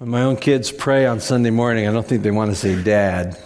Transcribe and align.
When 0.00 0.08
my 0.08 0.22
own 0.22 0.38
kids 0.38 0.72
pray 0.72 1.04
on 1.04 1.20
Sunday 1.20 1.50
morning, 1.50 1.86
I 1.86 1.92
don't 1.92 2.06
think 2.06 2.22
they 2.22 2.30
want 2.30 2.50
to 2.50 2.56
say 2.56 2.82
dad. 2.82 3.38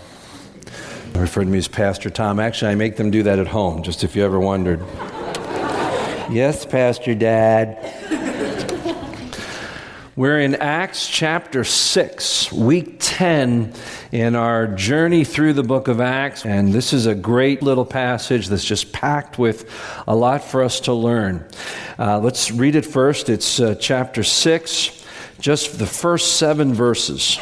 They 1.12 1.18
refer 1.18 1.42
to 1.42 1.50
me 1.50 1.58
as 1.58 1.66
Pastor 1.66 2.10
Tom. 2.10 2.38
Actually, 2.38 2.70
I 2.70 2.74
make 2.76 2.96
them 2.96 3.10
do 3.10 3.24
that 3.24 3.40
at 3.40 3.48
home, 3.48 3.82
just 3.82 4.04
if 4.04 4.14
you 4.14 4.24
ever 4.24 4.38
wondered. 4.38 4.78
yes, 6.30 6.64
Pastor 6.64 7.16
Dad. 7.16 7.76
We're 10.14 10.38
in 10.38 10.54
Acts 10.54 11.08
chapter 11.08 11.64
6, 11.64 12.52
week 12.52 12.98
10 13.00 13.74
in 14.12 14.36
our 14.36 14.68
journey 14.68 15.24
through 15.24 15.54
the 15.54 15.64
book 15.64 15.88
of 15.88 16.00
Acts. 16.00 16.46
And 16.46 16.72
this 16.72 16.92
is 16.92 17.06
a 17.06 17.16
great 17.16 17.64
little 17.64 17.84
passage 17.84 18.46
that's 18.46 18.64
just 18.64 18.92
packed 18.92 19.40
with 19.40 19.68
a 20.06 20.14
lot 20.14 20.44
for 20.44 20.62
us 20.62 20.78
to 20.82 20.92
learn. 20.92 21.44
Uh, 21.98 22.20
let's 22.20 22.52
read 22.52 22.76
it 22.76 22.86
first. 22.86 23.28
It's 23.28 23.58
uh, 23.58 23.74
chapter 23.74 24.22
6 24.22 25.00
just 25.40 25.78
the 25.78 25.86
first 25.86 26.36
seven 26.36 26.74
verses. 26.74 27.38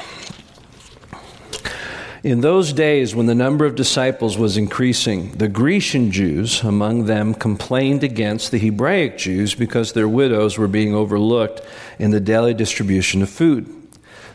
In 2.23 2.41
those 2.41 2.73
days, 2.73 3.17
when 3.17 3.27
the 3.27 3.35
number 3.35 3.65
of 3.65 3.75
disciples 3.75 4.39
was 4.39 4.57
increasing, 4.57 5.33
the 5.33 5.49
Grecian 5.49 6.13
Jews 6.13 6.63
among 6.63 7.07
them 7.07 7.35
complained 7.35 8.05
against 8.05 8.53
the 8.53 8.59
Hebraic 8.59 9.19
Jews 9.19 9.57
because 9.57 9.93
their 9.93 10.09
widows 10.09 10.57
were 10.57 10.69
being 10.69 10.95
overlooked 10.95 11.63
in 11.99 12.13
the 12.13 12.21
daily 12.21 12.55
distribution 12.55 13.23
of 13.23 13.29
food. 13.29 13.82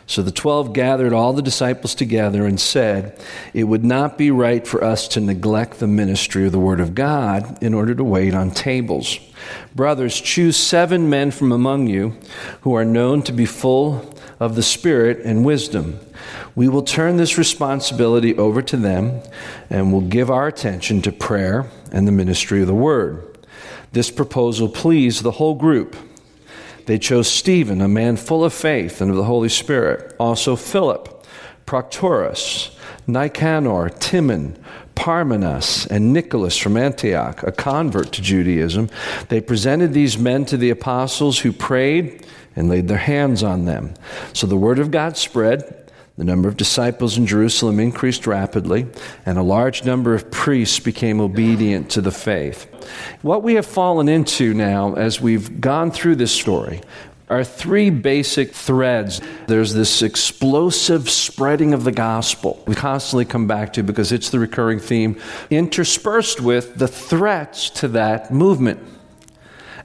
So 0.08 0.22
the 0.22 0.32
twelve 0.32 0.72
gathered 0.72 1.12
all 1.12 1.34
the 1.34 1.42
disciples 1.42 1.94
together 1.94 2.46
and 2.46 2.58
said, 2.58 3.20
It 3.52 3.64
would 3.64 3.84
not 3.84 4.16
be 4.16 4.30
right 4.30 4.66
for 4.66 4.82
us 4.82 5.06
to 5.08 5.20
neglect 5.20 5.78
the 5.78 5.86
ministry 5.86 6.46
of 6.46 6.52
the 6.52 6.58
Word 6.58 6.80
of 6.80 6.94
God 6.94 7.62
in 7.62 7.74
order 7.74 7.94
to 7.94 8.02
wait 8.02 8.34
on 8.34 8.50
tables. 8.50 9.18
Brothers, 9.74 10.18
choose 10.18 10.56
seven 10.56 11.10
men 11.10 11.30
from 11.30 11.52
among 11.52 11.88
you 11.88 12.16
who 12.62 12.74
are 12.74 12.86
known 12.86 13.22
to 13.24 13.32
be 13.32 13.44
full 13.44 14.14
of 14.40 14.56
the 14.56 14.62
Spirit 14.62 15.18
and 15.26 15.44
wisdom. 15.44 16.00
We 16.54 16.70
will 16.70 16.82
turn 16.82 17.18
this 17.18 17.36
responsibility 17.36 18.34
over 18.38 18.62
to 18.62 18.78
them 18.78 19.20
and 19.68 19.92
will 19.92 20.00
give 20.00 20.30
our 20.30 20.46
attention 20.46 21.02
to 21.02 21.12
prayer 21.12 21.66
and 21.92 22.08
the 22.08 22.12
ministry 22.12 22.62
of 22.62 22.66
the 22.66 22.74
Word. 22.74 23.38
This 23.92 24.10
proposal 24.10 24.70
pleased 24.70 25.22
the 25.22 25.32
whole 25.32 25.54
group. 25.54 25.96
They 26.88 26.98
chose 26.98 27.28
Stephen, 27.28 27.82
a 27.82 27.86
man 27.86 28.16
full 28.16 28.42
of 28.42 28.54
faith 28.54 29.02
and 29.02 29.10
of 29.10 29.16
the 29.18 29.24
Holy 29.24 29.50
Spirit, 29.50 30.16
also 30.18 30.56
Philip, 30.56 31.22
Procorus, 31.66 32.74
Nicanor, 33.06 33.90
Timon, 33.90 34.56
Parmenas, 34.94 35.86
and 35.88 36.14
Nicholas 36.14 36.56
from 36.56 36.78
Antioch, 36.78 37.42
a 37.42 37.52
convert 37.52 38.12
to 38.12 38.22
Judaism. 38.22 38.88
They 39.28 39.42
presented 39.42 39.92
these 39.92 40.16
men 40.16 40.46
to 40.46 40.56
the 40.56 40.70
apostles 40.70 41.40
who 41.40 41.52
prayed 41.52 42.24
and 42.56 42.70
laid 42.70 42.88
their 42.88 42.96
hands 42.96 43.42
on 43.42 43.66
them. 43.66 43.92
So 44.32 44.46
the 44.46 44.56
word 44.56 44.78
of 44.78 44.90
God 44.90 45.18
spread. 45.18 45.77
The 46.18 46.24
number 46.24 46.48
of 46.48 46.56
disciples 46.56 47.16
in 47.16 47.28
Jerusalem 47.28 47.78
increased 47.78 48.26
rapidly, 48.26 48.86
and 49.24 49.38
a 49.38 49.42
large 49.42 49.84
number 49.84 50.16
of 50.16 50.32
priests 50.32 50.80
became 50.80 51.20
obedient 51.20 51.90
to 51.90 52.00
the 52.00 52.10
faith. 52.10 52.66
What 53.22 53.44
we 53.44 53.54
have 53.54 53.64
fallen 53.64 54.08
into 54.08 54.52
now, 54.52 54.94
as 54.94 55.20
we've 55.20 55.60
gone 55.60 55.92
through 55.92 56.16
this 56.16 56.32
story, 56.32 56.80
are 57.30 57.44
three 57.44 57.90
basic 57.90 58.52
threads. 58.52 59.20
There's 59.46 59.74
this 59.74 60.02
explosive 60.02 61.08
spreading 61.08 61.72
of 61.72 61.84
the 61.84 61.92
gospel 61.92 62.64
we 62.66 62.74
constantly 62.74 63.24
come 63.24 63.46
back 63.46 63.74
to 63.74 63.84
because 63.84 64.10
it's 64.10 64.30
the 64.30 64.40
recurring 64.40 64.80
theme, 64.80 65.20
interspersed 65.50 66.40
with 66.40 66.74
the 66.74 66.88
threats 66.88 67.70
to 67.70 67.88
that 67.88 68.32
movement. 68.32 68.80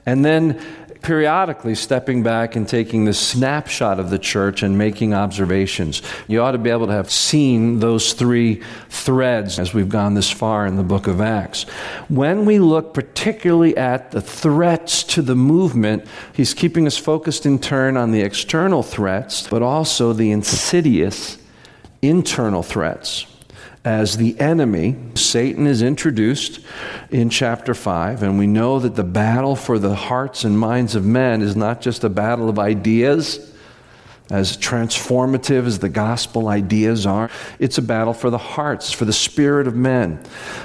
And 0.04 0.24
then 0.24 0.60
periodically 1.04 1.74
stepping 1.74 2.22
back 2.22 2.56
and 2.56 2.66
taking 2.66 3.04
the 3.04 3.12
snapshot 3.12 4.00
of 4.00 4.08
the 4.10 4.18
church 4.18 4.62
and 4.62 4.76
making 4.76 5.12
observations. 5.14 6.02
You 6.26 6.40
ought 6.42 6.52
to 6.52 6.58
be 6.58 6.70
able 6.70 6.86
to 6.86 6.92
have 6.94 7.10
seen 7.10 7.78
those 7.78 8.14
three 8.14 8.62
threads 8.88 9.58
as 9.58 9.74
we've 9.74 9.88
gone 9.88 10.14
this 10.14 10.30
far 10.30 10.66
in 10.66 10.76
the 10.76 10.82
book 10.82 11.06
of 11.06 11.20
Acts. 11.20 11.64
When 12.08 12.46
we 12.46 12.58
look 12.58 12.94
particularly 12.94 13.76
at 13.76 14.12
the 14.12 14.22
threats 14.22 15.04
to 15.04 15.22
the 15.22 15.36
movement, 15.36 16.06
he's 16.32 16.54
keeping 16.54 16.86
us 16.86 16.96
focused 16.96 17.44
in 17.44 17.58
turn 17.58 17.98
on 17.98 18.10
the 18.10 18.22
external 18.22 18.82
threats, 18.82 19.46
but 19.46 19.62
also 19.62 20.14
the 20.14 20.30
insidious 20.30 21.38
internal 22.00 22.62
threats 22.62 23.26
as 23.84 24.16
the 24.16 24.38
enemy. 24.40 24.96
Satan 25.14 25.66
is 25.66 25.82
introduced 25.82 26.60
in 27.10 27.28
chapter 27.28 27.74
5, 27.74 28.22
and 28.22 28.38
we 28.38 28.46
know 28.46 28.78
that 28.78 28.94
the 28.94 29.04
battle 29.04 29.56
for 29.56 29.78
the 29.78 29.94
hearts 29.94 30.44
and 30.44 30.58
minds 30.58 30.94
of 30.94 31.04
men 31.04 31.42
is 31.42 31.54
not 31.54 31.80
just 31.80 32.02
a 32.02 32.08
battle 32.08 32.48
of 32.48 32.58
ideas, 32.58 33.50
as 34.30 34.56
transformative 34.56 35.66
as 35.66 35.80
the 35.80 35.88
gospel 35.90 36.48
ideas 36.48 37.04
are. 37.04 37.28
It's 37.58 37.76
a 37.76 37.82
battle 37.82 38.14
for 38.14 38.30
the 38.30 38.38
hearts, 38.38 38.90
for 38.90 39.04
the 39.04 39.12
spirit 39.12 39.66
of 39.66 39.76
men. 39.76 40.24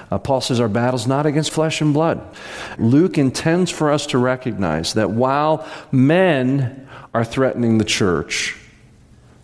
Uh, 0.10 0.18
Paul 0.18 0.40
says 0.40 0.62
our 0.62 0.70
battle's 0.70 1.08
not 1.08 1.26
against 1.26 1.52
flesh 1.52 1.82
and 1.82 1.94
blood. 1.94 2.22
Luke 2.78 3.18
intends 3.18 3.70
for 3.70 3.92
us 3.92 4.06
to 4.08 4.18
recognize 4.18 4.94
that 4.94 5.12
while 5.12 5.68
men 5.92 6.88
are 7.14 7.26
threatening 7.26 7.80
the 7.80 7.86
church, 7.86 8.56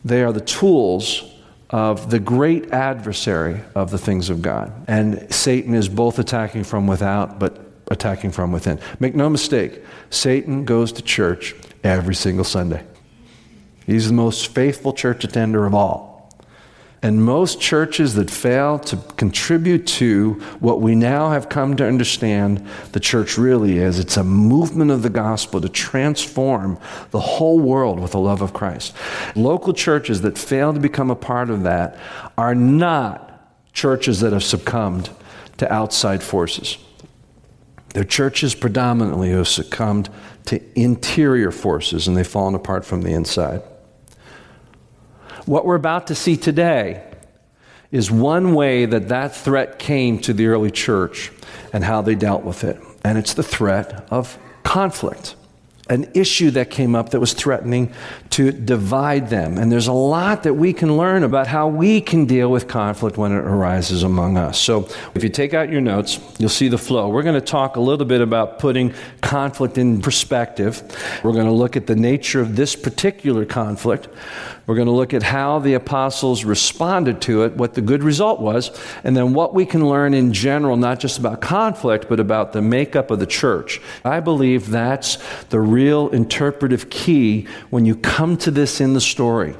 they 0.06 0.24
are 0.24 0.32
the 0.32 0.40
tools 0.40 1.35
of 1.76 2.10
the 2.10 2.22
great 2.22 2.72
adversary 2.72 3.60
of 3.76 3.92
the 3.92 3.98
things 3.98 4.30
of 4.30 4.42
God. 4.42 4.72
And 4.88 5.30
Satan 5.30 5.74
is 5.74 5.90
both 5.90 6.20
attacking 6.20 6.64
from 6.64 6.88
without, 6.88 7.38
but 7.38 7.70
attacking 7.92 8.32
from 8.32 8.54
within. 8.54 8.80
Make 9.02 9.14
no 9.14 9.30
mistake, 9.30 9.84
Satan 10.10 10.64
goes 10.64 10.94
to 10.94 11.02
church 11.02 11.54
every 11.84 12.16
single 12.16 12.46
Sunday. 12.46 12.82
He's 13.86 14.08
the 14.08 14.14
most 14.14 14.48
faithful 14.48 14.94
church 14.94 15.26
attender 15.26 15.66
of 15.66 15.76
all. 15.76 16.15
And 17.06 17.24
most 17.24 17.62
churches 17.62 18.16
that 18.16 18.32
fail 18.32 18.80
to 18.80 18.98
contribute 19.16 19.86
to 19.86 20.34
what 20.60 20.82
we 20.82 20.96
now 20.96 21.30
have 21.30 21.50
come 21.50 21.76
to 21.76 21.88
understand 21.88 22.68
the 22.94 23.00
church 23.00 23.38
really 23.38 23.78
is 23.78 24.00
it's 24.00 24.18
a 24.18 24.24
movement 24.24 24.90
of 24.90 25.04
the 25.04 25.12
gospel 25.12 25.62
to 25.62 25.70
transform 25.70 26.80
the 27.12 27.20
whole 27.20 27.60
world 27.60 28.00
with 28.00 28.14
the 28.14 28.20
love 28.20 28.42
of 28.42 28.54
Christ. 28.54 28.96
Local 29.36 29.72
churches 29.72 30.22
that 30.22 30.36
fail 30.36 30.74
to 30.74 30.80
become 30.80 31.12
a 31.12 31.16
part 31.16 31.52
of 31.52 31.62
that 31.62 32.00
are 32.40 32.56
not 32.56 33.54
churches 33.72 34.22
that 34.22 34.34
have 34.34 34.44
succumbed 34.44 35.12
to 35.58 35.72
outside 35.72 36.24
forces. 36.24 36.80
They're 37.90 38.04
churches 38.04 38.56
predominantly 38.56 39.30
who 39.30 39.38
have 39.38 39.48
succumbed 39.48 40.10
to 40.46 40.60
interior 40.74 41.52
forces 41.52 42.08
and 42.08 42.18
they've 42.18 42.26
fallen 42.26 42.56
apart 42.56 42.84
from 42.84 43.04
the 43.04 43.14
inside. 43.14 43.62
What 45.46 45.66
we're 45.66 45.76
about 45.76 46.08
to 46.08 46.16
see 46.16 46.38
today 46.38 47.04
is 47.92 48.10
one 48.10 48.56
way 48.56 48.86
that 48.86 49.10
that 49.10 49.36
threat 49.36 49.78
came 49.78 50.20
to 50.20 50.34
the 50.34 50.48
early 50.48 50.72
church 50.72 51.32
and 51.72 51.84
how 51.84 52.02
they 52.02 52.16
dealt 52.16 52.44
with 52.44 52.64
it. 52.64 52.80
And 53.04 53.18
it's 53.18 53.36
the 53.36 53.44
threat 53.44 54.08
of 54.10 54.38
conflict 54.64 55.36
an 55.90 56.10
issue 56.14 56.52
that 56.52 56.70
came 56.70 56.96
up 56.96 57.10
that 57.10 57.20
was 57.20 57.34
threatening 57.34 57.94
to 58.36 58.52
divide 58.52 59.30
them. 59.30 59.58
And 59.58 59.72
there's 59.72 59.88
a 59.88 59.94
lot 59.94 60.44
that 60.44 60.56
we 60.56 60.74
can 60.74 60.98
learn 60.98 61.24
about 61.24 61.48
how 61.48 61.70
we 61.70 62.02
can 62.02 62.26
deal 62.26 62.52
with 62.52 62.68
conflict 62.68 63.18
when 63.18 63.32
it 63.32 63.38
arises 63.38 64.04
among 64.04 64.38
us. 64.38 64.60
So 64.60 64.90
if 65.14 65.24
you 65.24 65.30
take 65.30 65.54
out 65.54 65.72
your 65.72 65.80
notes, 65.80 66.20
you'll 66.38 66.50
see 66.50 66.68
the 66.68 66.78
flow. 66.78 67.08
We're 67.08 67.24
going 67.24 67.40
to 67.40 67.46
talk 67.46 67.78
a 67.78 67.80
little 67.80 68.06
bit 68.06 68.20
about 68.20 68.60
putting 68.60 68.94
conflict 69.22 69.78
in 69.78 70.02
perspective. 70.02 70.84
We're 71.24 71.32
going 71.32 71.46
to 71.46 71.54
look 71.54 71.78
at 71.78 71.88
the 71.88 71.96
nature 71.96 72.42
of 72.42 72.58
this 72.58 72.76
particular 72.76 73.46
conflict. 73.46 74.10
We're 74.68 74.76
going 74.76 74.88
to 74.88 74.94
look 74.94 75.14
at 75.14 75.22
how 75.22 75.60
the 75.60 75.76
apostles 75.76 76.44
responded 76.44 77.22
to 77.22 77.44
it, 77.44 77.56
what 77.56 77.76
the 77.76 77.82
good 77.82 78.04
result 78.04 78.42
was, 78.42 78.72
and 79.04 79.16
then 79.16 79.34
what 79.34 79.54
we 79.54 79.66
can 79.66 79.88
learn 79.88 80.14
in 80.14 80.34
general, 80.34 80.76
not 80.76 81.00
just 81.00 81.20
about 81.20 81.40
conflict, 81.40 82.08
but 82.10 82.20
about 82.20 82.52
the 82.52 82.64
makeup 82.64 83.12
of 83.12 83.20
the 83.20 83.28
church. 83.28 83.80
I 84.04 84.20
believe 84.20 84.72
that's 84.72 85.20
the 85.46 85.60
real 85.60 86.10
interpretive 86.10 86.90
key 86.90 87.48
when 87.70 87.86
you 87.86 87.96
come 87.96 88.25
to 88.38 88.52
this 88.52 88.82
in 88.82 88.94
the 88.94 89.02
story. 89.02 89.56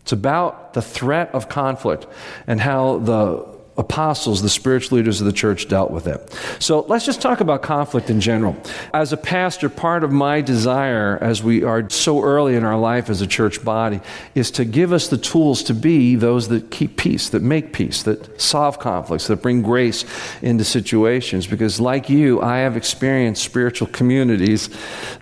It's 0.00 0.12
about 0.12 0.74
the 0.74 0.82
threat 0.82 1.30
of 1.32 1.48
conflict 1.48 2.06
and 2.46 2.60
how 2.60 2.98
the 2.98 3.52
apostles, 3.78 4.42
the 4.42 4.50
spiritual 4.50 4.98
leaders 4.98 5.20
of 5.20 5.26
the 5.26 5.32
church, 5.32 5.66
dealt 5.68 5.90
with 5.90 6.06
it. 6.06 6.36
So 6.58 6.80
let's 6.80 7.06
just 7.06 7.22
talk 7.22 7.40
about 7.40 7.62
conflict 7.62 8.10
in 8.10 8.20
general. 8.20 8.56
As 8.92 9.12
a 9.12 9.16
pastor, 9.16 9.68
part 9.70 10.04
of 10.04 10.12
my 10.12 10.42
desire, 10.42 11.18
as 11.22 11.42
we 11.42 11.64
are 11.64 11.88
so 11.88 12.22
early 12.22 12.54
in 12.54 12.64
our 12.64 12.78
life 12.78 13.08
as 13.08 13.22
a 13.22 13.26
church 13.26 13.64
body, 13.64 14.00
is 14.34 14.50
to 14.52 14.64
give 14.64 14.92
us 14.92 15.08
the 15.08 15.16
tools 15.16 15.62
to 15.64 15.74
be 15.74 16.16
those 16.16 16.48
that 16.48 16.70
keep 16.70 16.98
peace, 16.98 17.30
that 17.30 17.42
make 17.42 17.72
peace, 17.72 18.02
that 18.02 18.40
solve 18.40 18.78
conflicts, 18.78 19.26
that 19.28 19.40
bring 19.40 19.62
grace 19.62 20.04
into 20.42 20.64
situations. 20.64 21.46
Because, 21.46 21.80
like 21.80 22.10
you, 22.10 22.42
I 22.42 22.58
have 22.58 22.76
experienced 22.76 23.42
spiritual 23.42 23.88
communities 23.88 24.68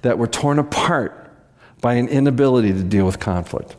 that 0.03 0.19
were 0.19 0.27
torn 0.27 0.59
apart 0.59 1.20
by 1.81 1.95
an 1.95 2.09
inability 2.09 2.73
to 2.73 2.83
deal 2.83 3.07
with 3.07 3.19
conflict. 3.19 3.77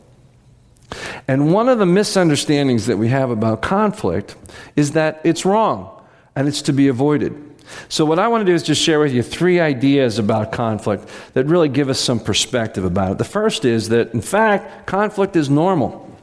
And 1.28 1.52
one 1.52 1.68
of 1.68 1.78
the 1.78 1.86
misunderstandings 1.86 2.86
that 2.86 2.98
we 2.98 3.08
have 3.08 3.30
about 3.30 3.62
conflict 3.62 4.36
is 4.76 4.92
that 4.92 5.20
it's 5.24 5.44
wrong 5.44 6.02
and 6.34 6.48
it's 6.48 6.62
to 6.62 6.72
be 6.72 6.88
avoided. 6.88 7.50
So, 7.88 8.04
what 8.04 8.18
I 8.18 8.28
want 8.28 8.42
to 8.42 8.44
do 8.44 8.54
is 8.54 8.62
just 8.62 8.82
share 8.82 9.00
with 9.00 9.12
you 9.12 9.22
three 9.22 9.60
ideas 9.60 10.18
about 10.18 10.52
conflict 10.52 11.08
that 11.34 11.46
really 11.46 11.68
give 11.68 11.88
us 11.88 11.98
some 11.98 12.20
perspective 12.20 12.84
about 12.84 13.12
it. 13.12 13.18
The 13.18 13.24
first 13.24 13.64
is 13.64 13.88
that, 13.88 14.12
in 14.12 14.20
fact, 14.20 14.86
conflict 14.86 15.36
is 15.36 15.48
normal, 15.48 16.14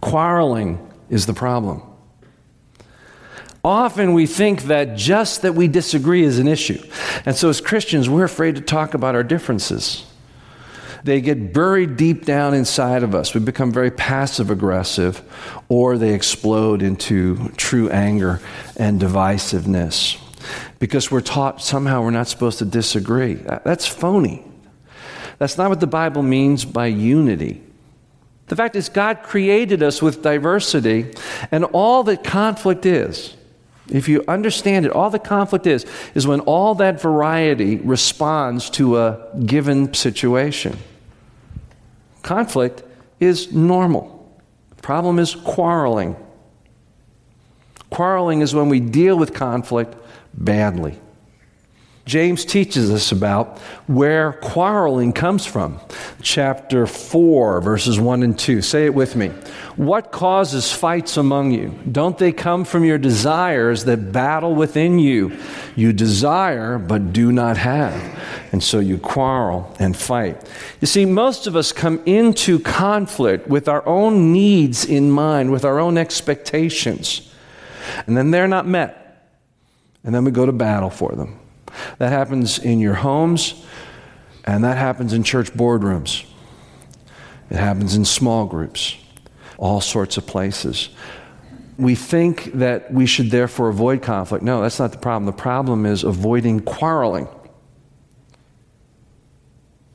quarreling 0.00 0.78
is 1.08 1.26
the 1.26 1.32
problem. 1.32 1.82
Often 3.64 4.14
we 4.14 4.26
think 4.26 4.64
that 4.64 4.96
just 4.96 5.42
that 5.42 5.54
we 5.54 5.68
disagree 5.68 6.22
is 6.22 6.38
an 6.38 6.48
issue. 6.48 6.82
And 7.24 7.34
so, 7.34 7.48
as 7.48 7.60
Christians, 7.60 8.08
we're 8.08 8.24
afraid 8.24 8.56
to 8.56 8.60
talk 8.60 8.94
about 8.94 9.14
our 9.14 9.24
differences. 9.24 10.04
They 11.04 11.20
get 11.20 11.52
buried 11.52 11.96
deep 11.96 12.24
down 12.24 12.54
inside 12.54 13.02
of 13.02 13.14
us. 13.14 13.34
We 13.34 13.40
become 13.40 13.72
very 13.72 13.90
passive 13.90 14.50
aggressive, 14.50 15.22
or 15.68 15.96
they 15.96 16.14
explode 16.14 16.82
into 16.82 17.50
true 17.56 17.88
anger 17.90 18.40
and 18.76 19.00
divisiveness 19.00 20.18
because 20.78 21.10
we're 21.10 21.20
taught 21.20 21.60
somehow 21.60 22.02
we're 22.02 22.10
not 22.10 22.28
supposed 22.28 22.58
to 22.58 22.64
disagree. 22.64 23.34
That's 23.34 23.86
phony. 23.86 24.44
That's 25.38 25.56
not 25.56 25.70
what 25.70 25.80
the 25.80 25.86
Bible 25.86 26.22
means 26.22 26.64
by 26.64 26.86
unity. 26.86 27.62
The 28.46 28.56
fact 28.56 28.76
is, 28.76 28.88
God 28.88 29.22
created 29.22 29.82
us 29.82 30.00
with 30.00 30.22
diversity, 30.22 31.12
and 31.50 31.64
all 31.64 32.02
that 32.04 32.24
conflict 32.24 32.86
is, 32.86 33.36
if 33.90 34.08
you 34.08 34.24
understand 34.26 34.86
it, 34.86 34.92
all 34.92 35.10
the 35.10 35.18
conflict 35.18 35.66
is, 35.66 35.86
is 36.14 36.26
when 36.26 36.40
all 36.40 36.74
that 36.76 37.00
variety 37.00 37.76
responds 37.76 38.68
to 38.70 38.98
a 38.98 39.28
given 39.44 39.94
situation. 39.94 40.78
Conflict 42.28 42.82
is 43.20 43.54
normal. 43.54 44.38
The 44.76 44.82
problem 44.82 45.18
is 45.18 45.34
quarreling. 45.34 46.14
Quarreling 47.88 48.42
is 48.42 48.54
when 48.54 48.68
we 48.68 48.80
deal 48.80 49.16
with 49.16 49.32
conflict 49.32 49.96
badly. 50.34 51.00
James 52.08 52.46
teaches 52.46 52.90
us 52.90 53.12
about 53.12 53.58
where 53.86 54.32
quarreling 54.32 55.12
comes 55.12 55.44
from. 55.44 55.78
Chapter 56.22 56.86
4, 56.86 57.60
verses 57.60 58.00
1 58.00 58.22
and 58.22 58.38
2. 58.38 58.62
Say 58.62 58.86
it 58.86 58.94
with 58.94 59.14
me. 59.14 59.28
What 59.76 60.10
causes 60.10 60.72
fights 60.72 61.18
among 61.18 61.50
you? 61.50 61.78
Don't 61.92 62.16
they 62.16 62.32
come 62.32 62.64
from 62.64 62.82
your 62.82 62.96
desires 62.96 63.84
that 63.84 64.10
battle 64.10 64.54
within 64.54 64.98
you? 64.98 65.36
You 65.76 65.92
desire, 65.92 66.78
but 66.78 67.12
do 67.12 67.30
not 67.30 67.58
have. 67.58 67.94
And 68.52 68.64
so 68.64 68.78
you 68.78 68.96
quarrel 68.96 69.76
and 69.78 69.94
fight. 69.94 70.48
You 70.80 70.86
see, 70.86 71.04
most 71.04 71.46
of 71.46 71.56
us 71.56 71.72
come 71.72 72.02
into 72.06 72.58
conflict 72.58 73.48
with 73.48 73.68
our 73.68 73.86
own 73.86 74.32
needs 74.32 74.86
in 74.86 75.10
mind, 75.10 75.52
with 75.52 75.66
our 75.66 75.78
own 75.78 75.98
expectations. 75.98 77.30
And 78.06 78.16
then 78.16 78.30
they're 78.30 78.48
not 78.48 78.66
met. 78.66 79.26
And 80.04 80.14
then 80.14 80.24
we 80.24 80.30
go 80.30 80.46
to 80.46 80.52
battle 80.52 80.88
for 80.88 81.12
them. 81.12 81.38
That 81.98 82.10
happens 82.10 82.58
in 82.58 82.80
your 82.80 82.94
homes, 82.94 83.64
and 84.44 84.64
that 84.64 84.76
happens 84.76 85.12
in 85.12 85.22
church 85.22 85.52
boardrooms. 85.52 86.24
It 87.50 87.56
happens 87.56 87.94
in 87.94 88.04
small 88.04 88.46
groups, 88.46 88.96
all 89.56 89.80
sorts 89.80 90.16
of 90.16 90.26
places. 90.26 90.90
We 91.78 91.94
think 91.94 92.52
that 92.54 92.92
we 92.92 93.06
should 93.06 93.30
therefore 93.30 93.68
avoid 93.68 94.02
conflict. 94.02 94.44
No, 94.44 94.60
that's 94.60 94.78
not 94.78 94.92
the 94.92 94.98
problem. 94.98 95.26
The 95.26 95.40
problem 95.40 95.86
is 95.86 96.04
avoiding 96.04 96.60
quarreling. 96.60 97.28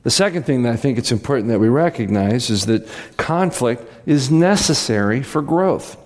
The 0.03 0.11
second 0.11 0.43
thing 0.43 0.63
that 0.63 0.73
I 0.73 0.75
think 0.75 0.97
it's 0.97 1.11
important 1.11 1.47
that 1.47 1.59
we 1.59 1.69
recognize 1.69 2.49
is 2.49 2.65
that 2.65 2.87
conflict 3.17 3.89
is 4.05 4.29
necessary 4.29 5.23
for 5.23 5.41
growth. 5.41 5.97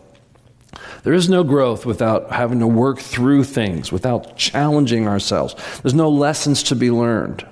There 1.07 1.13
is 1.13 1.29
no 1.29 1.45
growth 1.45 1.85
without 1.85 2.33
having 2.33 2.59
to 2.59 2.67
work 2.67 2.99
through 2.99 3.45
things, 3.45 3.93
without 3.93 4.35
challenging 4.35 5.07
ourselves. 5.07 5.55
There's 5.81 5.93
no 5.93 6.09
lessons 6.09 6.63
to 6.63 6.75
be 6.75 6.91
learned. 6.91 7.47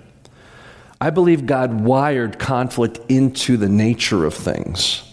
I 1.00 1.10
believe 1.10 1.46
God 1.46 1.80
wired 1.80 2.38
conflict 2.38 3.00
into 3.08 3.56
the 3.56 3.70
nature 3.70 4.26
of 4.26 4.34
things 4.34 5.10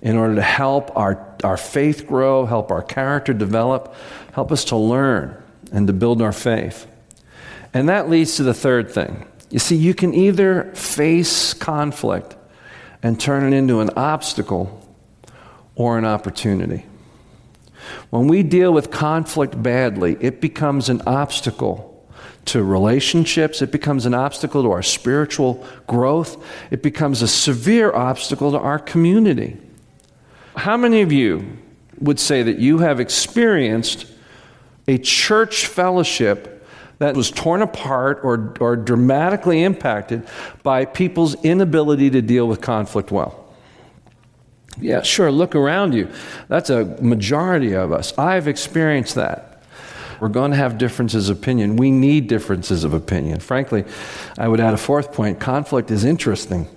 in 0.00 0.16
order 0.16 0.36
to 0.36 0.42
help 0.42 0.96
our, 0.96 1.36
our 1.44 1.58
faith 1.58 2.06
grow, 2.06 2.46
help 2.46 2.70
our 2.70 2.80
character 2.80 3.34
develop, 3.34 3.94
help 4.32 4.52
us 4.52 4.64
to 4.64 4.76
learn 4.76 5.36
and 5.70 5.86
to 5.86 5.92
build 5.92 6.22
our 6.22 6.32
faith. 6.32 6.86
And 7.74 7.90
that 7.90 8.08
leads 8.08 8.36
to 8.36 8.42
the 8.42 8.54
third 8.54 8.90
thing. 8.90 9.26
You 9.50 9.58
see, 9.58 9.76
you 9.76 9.92
can 9.92 10.14
either 10.14 10.72
face 10.72 11.52
conflict 11.52 12.36
and 13.02 13.20
turn 13.20 13.52
it 13.52 13.54
into 13.54 13.80
an 13.80 13.90
obstacle 13.98 14.90
or 15.74 15.98
an 15.98 16.06
opportunity. 16.06 16.86
When 18.10 18.26
we 18.28 18.42
deal 18.42 18.72
with 18.72 18.90
conflict 18.90 19.62
badly, 19.62 20.16
it 20.20 20.40
becomes 20.40 20.88
an 20.88 21.02
obstacle 21.06 21.86
to 22.46 22.64
relationships, 22.64 23.62
it 23.62 23.70
becomes 23.70 24.06
an 24.06 24.14
obstacle 24.14 24.62
to 24.62 24.70
our 24.70 24.82
spiritual 24.82 25.64
growth, 25.86 26.42
it 26.70 26.82
becomes 26.82 27.22
a 27.22 27.28
severe 27.28 27.92
obstacle 27.92 28.50
to 28.52 28.58
our 28.58 28.78
community. 28.78 29.56
How 30.56 30.76
many 30.76 31.02
of 31.02 31.12
you 31.12 31.58
would 32.00 32.18
say 32.18 32.42
that 32.42 32.58
you 32.58 32.78
have 32.78 32.98
experienced 32.98 34.06
a 34.88 34.98
church 34.98 35.66
fellowship 35.66 36.66
that 36.98 37.14
was 37.14 37.30
torn 37.30 37.62
apart 37.62 38.20
or, 38.22 38.54
or 38.60 38.76
dramatically 38.76 39.62
impacted 39.62 40.26
by 40.62 40.84
people's 40.84 41.34
inability 41.44 42.10
to 42.10 42.22
deal 42.22 42.48
with 42.48 42.60
conflict 42.60 43.10
well? 43.10 43.49
Yeah, 44.78 45.02
sure, 45.02 45.32
look 45.32 45.54
around 45.54 45.94
you. 45.94 46.08
That's 46.48 46.70
a 46.70 46.84
majority 47.02 47.74
of 47.74 47.92
us. 47.92 48.16
I've 48.18 48.48
experienced 48.48 49.14
that. 49.14 49.62
We're 50.20 50.28
going 50.28 50.50
to 50.50 50.56
have 50.56 50.76
differences 50.76 51.30
of 51.30 51.38
opinion. 51.38 51.76
We 51.76 51.90
need 51.90 52.28
differences 52.28 52.84
of 52.84 52.92
opinion. 52.92 53.40
Frankly, 53.40 53.84
I 54.38 54.48
would 54.48 54.60
add 54.60 54.74
a 54.74 54.78
fourth 54.78 55.12
point 55.12 55.40
conflict 55.40 55.90
is 55.90 56.04
interesting. 56.04 56.68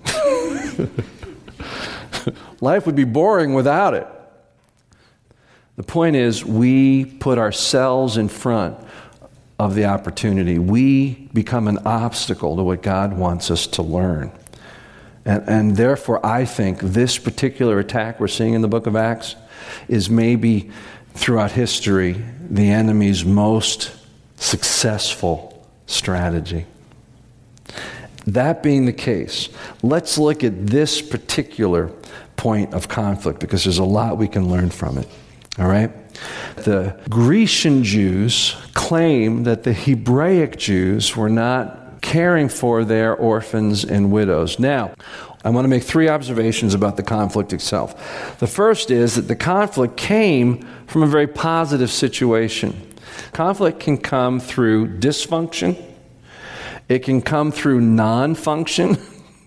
Life 2.61 2.85
would 2.85 2.95
be 2.95 3.03
boring 3.03 3.53
without 3.53 3.93
it. 3.93 4.07
The 5.75 5.83
point 5.83 6.15
is, 6.15 6.45
we 6.45 7.03
put 7.05 7.37
ourselves 7.37 8.15
in 8.15 8.29
front 8.29 8.77
of 9.59 9.75
the 9.75 9.85
opportunity. 9.85 10.59
We 10.59 11.29
become 11.33 11.67
an 11.67 11.79
obstacle 11.79 12.55
to 12.55 12.63
what 12.63 12.81
God 12.81 13.17
wants 13.17 13.51
us 13.51 13.67
to 13.67 13.81
learn. 13.81 14.31
And, 15.25 15.47
and 15.47 15.75
therefore, 15.77 16.25
I 16.25 16.45
think 16.45 16.79
this 16.79 17.17
particular 17.17 17.79
attack 17.79 18.19
we're 18.19 18.27
seeing 18.27 18.53
in 18.53 18.61
the 18.61 18.67
book 18.67 18.87
of 18.87 18.95
Acts 18.95 19.35
is 19.87 20.09
maybe 20.09 20.69
throughout 21.13 21.51
history 21.51 22.23
the 22.49 22.69
enemy's 22.69 23.23
most 23.23 23.95
successful 24.37 25.67
strategy. 25.85 26.65
That 28.25 28.63
being 28.63 28.85
the 28.85 28.93
case, 28.93 29.49
let's 29.81 30.17
look 30.17 30.43
at 30.43 30.67
this 30.67 31.01
particular 31.01 31.91
point 32.35 32.73
of 32.73 32.87
conflict 32.87 33.39
because 33.39 33.63
there's 33.63 33.79
a 33.79 33.83
lot 33.83 34.17
we 34.17 34.27
can 34.27 34.49
learn 34.49 34.69
from 34.69 34.97
it. 34.97 35.07
All 35.59 35.67
right? 35.67 35.91
The 36.55 36.99
Grecian 37.09 37.83
Jews 37.83 38.55
claim 38.73 39.43
that 39.43 39.63
the 39.63 39.73
Hebraic 39.73 40.57
Jews 40.57 41.15
were 41.15 41.29
not 41.29 41.82
caring 42.03 42.49
for 42.49 42.85
their 42.85 43.15
orphans 43.15 43.83
and 43.83 44.11
widows. 44.11 44.59
Now, 44.59 44.93
I 45.43 45.49
want 45.49 45.65
to 45.65 45.69
make 45.69 45.83
three 45.83 46.09
observations 46.09 46.75
about 46.75 46.97
the 46.97 47.03
conflict 47.03 47.51
itself. 47.53 48.37
The 48.39 48.45
first 48.47 48.91
is 48.91 49.15
that 49.15 49.23
the 49.23 49.35
conflict 49.35 49.97
came 49.97 50.67
from 50.85 51.01
a 51.01 51.07
very 51.07 51.27
positive 51.27 51.89
situation. 51.89 52.93
Conflict 53.31 53.79
can 53.79 53.97
come 53.97 54.39
through 54.39 54.99
dysfunction, 54.99 55.81
it 56.87 56.99
can 56.99 57.21
come 57.21 57.51
through 57.51 57.81
non 57.81 58.35
function, 58.35 58.97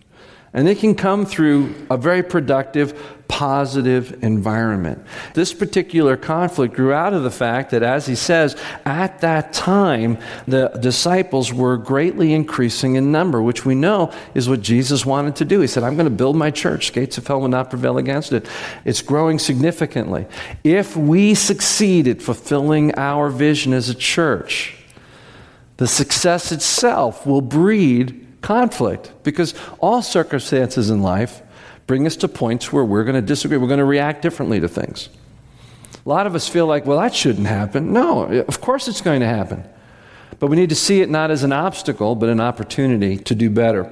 and 0.53 0.69
it 0.69 0.79
can 0.79 0.95
come 0.95 1.27
through 1.27 1.75
a 1.91 1.97
very 1.97 2.23
productive 2.23 3.16
positive 3.37 4.25
environment. 4.25 5.05
This 5.35 5.53
particular 5.53 6.17
conflict 6.17 6.73
grew 6.73 6.95
out 6.95 7.13
of 7.13 7.23
the 7.23 7.31
fact 7.31 7.71
that, 7.73 7.83
as 7.83 8.07
he 8.07 8.15
says, 8.15 8.57
at 8.87 9.21
that 9.21 9.53
time, 9.53 10.17
the 10.49 10.69
disciples 10.69 11.53
were 11.53 11.77
greatly 11.77 12.33
increasing 12.33 12.95
in 12.95 13.13
number, 13.13 13.43
which 13.43 13.67
we 13.67 13.75
know 13.75 14.11
is 14.33 14.49
what 14.49 14.63
Jesus 14.63 15.05
wanted 15.05 15.37
to 15.37 15.45
do. 15.45 15.61
He 15.61 15.67
said, 15.67 15.83
I'm 15.83 15.97
going 15.97 16.09
to 16.09 16.17
build 16.17 16.35
my 16.35 16.51
church. 16.51 16.95
Gates 16.95 17.19
of 17.19 17.27
hell 17.27 17.43
will 17.43 17.49
not 17.49 17.69
prevail 17.69 17.99
against 17.99 18.33
it. 18.33 18.49
It's 18.87 19.03
growing 19.03 19.39
significantly. 19.39 20.25
If 20.65 20.97
we 20.97 21.35
succeed 21.35 22.09
at 22.09 22.23
fulfilling 22.23 22.95
our 22.95 23.29
vision 23.29 23.75
as 23.75 23.91
a 23.91 23.95
church, 23.95 24.75
the 25.77 25.87
success 25.87 26.53
itself 26.53 27.27
will 27.27 27.43
breed 27.43 28.27
conflict 28.41 29.13
because 29.25 29.53
all 29.79 30.01
circumstances 30.01 30.89
in 30.89 31.03
life 31.03 31.43
bring 31.87 32.07
us 32.07 32.17
to 32.17 32.29
points 32.29 32.73
where 32.73 32.85
we're 32.85 33.05
going 33.05 33.15
to 33.15 33.23
disagree. 33.23 33.59
We're 33.59 33.69
going 33.69 33.79
to 33.79 33.85
react 33.85 34.23
differently 34.23 34.61
to 34.61 34.69
things. 34.69 35.09
A 36.05 36.09
lot 36.09 36.27
of 36.27 36.35
us 36.35 36.49
feel 36.49 36.67
like, 36.67 36.87
well, 36.87 37.01
that 37.01 37.15
shouldn't 37.15 37.47
happen. 37.47 37.93
No, 37.93 38.25
of 38.25 38.61
course 38.61 38.89
it's 38.89 39.01
going 39.01 39.21
to 39.21 39.27
happen. 39.27 39.65
But 40.39 40.49
we 40.49 40.57
need 40.57 40.69
to 40.69 40.77
see 40.77 41.01
it 41.01 41.09
not 41.09 41.31
as 41.31 41.43
an 41.43 41.53
obstacle, 41.53 42.15
but 42.15 42.29
an 42.29 42.41
opportunity 42.41 43.17
to 43.17 43.35
do 43.35 43.51
better. 43.51 43.85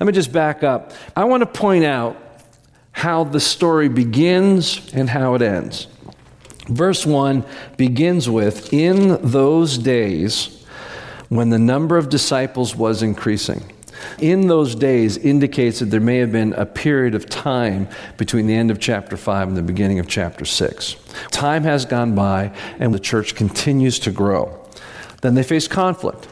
Let 0.00 0.06
me 0.06 0.12
just 0.12 0.32
back 0.32 0.62
up. 0.62 0.92
I 1.16 1.24
want 1.24 1.42
to 1.42 1.46
point 1.46 1.84
out 1.84 2.16
how 2.92 3.24
the 3.24 3.40
story 3.40 3.88
begins 3.88 4.92
and 4.92 5.08
how 5.08 5.34
it 5.34 5.42
ends. 5.42 5.86
Verse 6.68 7.06
1 7.06 7.44
begins 7.76 8.28
with 8.28 8.72
In 8.72 9.18
those 9.22 9.78
days 9.78 10.64
when 11.28 11.50
the 11.50 11.58
number 11.58 11.96
of 11.96 12.08
disciples 12.08 12.74
was 12.74 13.02
increasing. 13.02 13.72
In 14.18 14.48
those 14.48 14.74
days 14.74 15.16
indicates 15.16 15.78
that 15.78 15.86
there 15.86 16.00
may 16.00 16.18
have 16.18 16.32
been 16.32 16.52
a 16.54 16.66
period 16.66 17.14
of 17.14 17.26
time 17.26 17.88
between 18.16 18.46
the 18.46 18.54
end 18.54 18.70
of 18.70 18.80
chapter 18.80 19.16
5 19.16 19.48
and 19.48 19.56
the 19.56 19.62
beginning 19.62 19.98
of 19.98 20.08
chapter 20.08 20.44
6. 20.44 20.96
Time 21.30 21.64
has 21.64 21.84
gone 21.84 22.14
by, 22.14 22.52
and 22.78 22.94
the 22.94 23.00
church 23.00 23.34
continues 23.34 23.98
to 24.00 24.10
grow. 24.10 24.64
Then 25.20 25.34
they 25.34 25.42
face 25.42 25.68
conflict. 25.68 26.28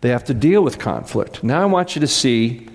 They 0.00 0.10
have 0.10 0.24
to 0.24 0.34
deal 0.34 0.62
with 0.62 0.78
conflict. 0.78 1.42
Now 1.42 1.62
I 1.62 1.66
want 1.66 1.94
you 1.94 2.00
to 2.00 2.06
see 2.06 2.68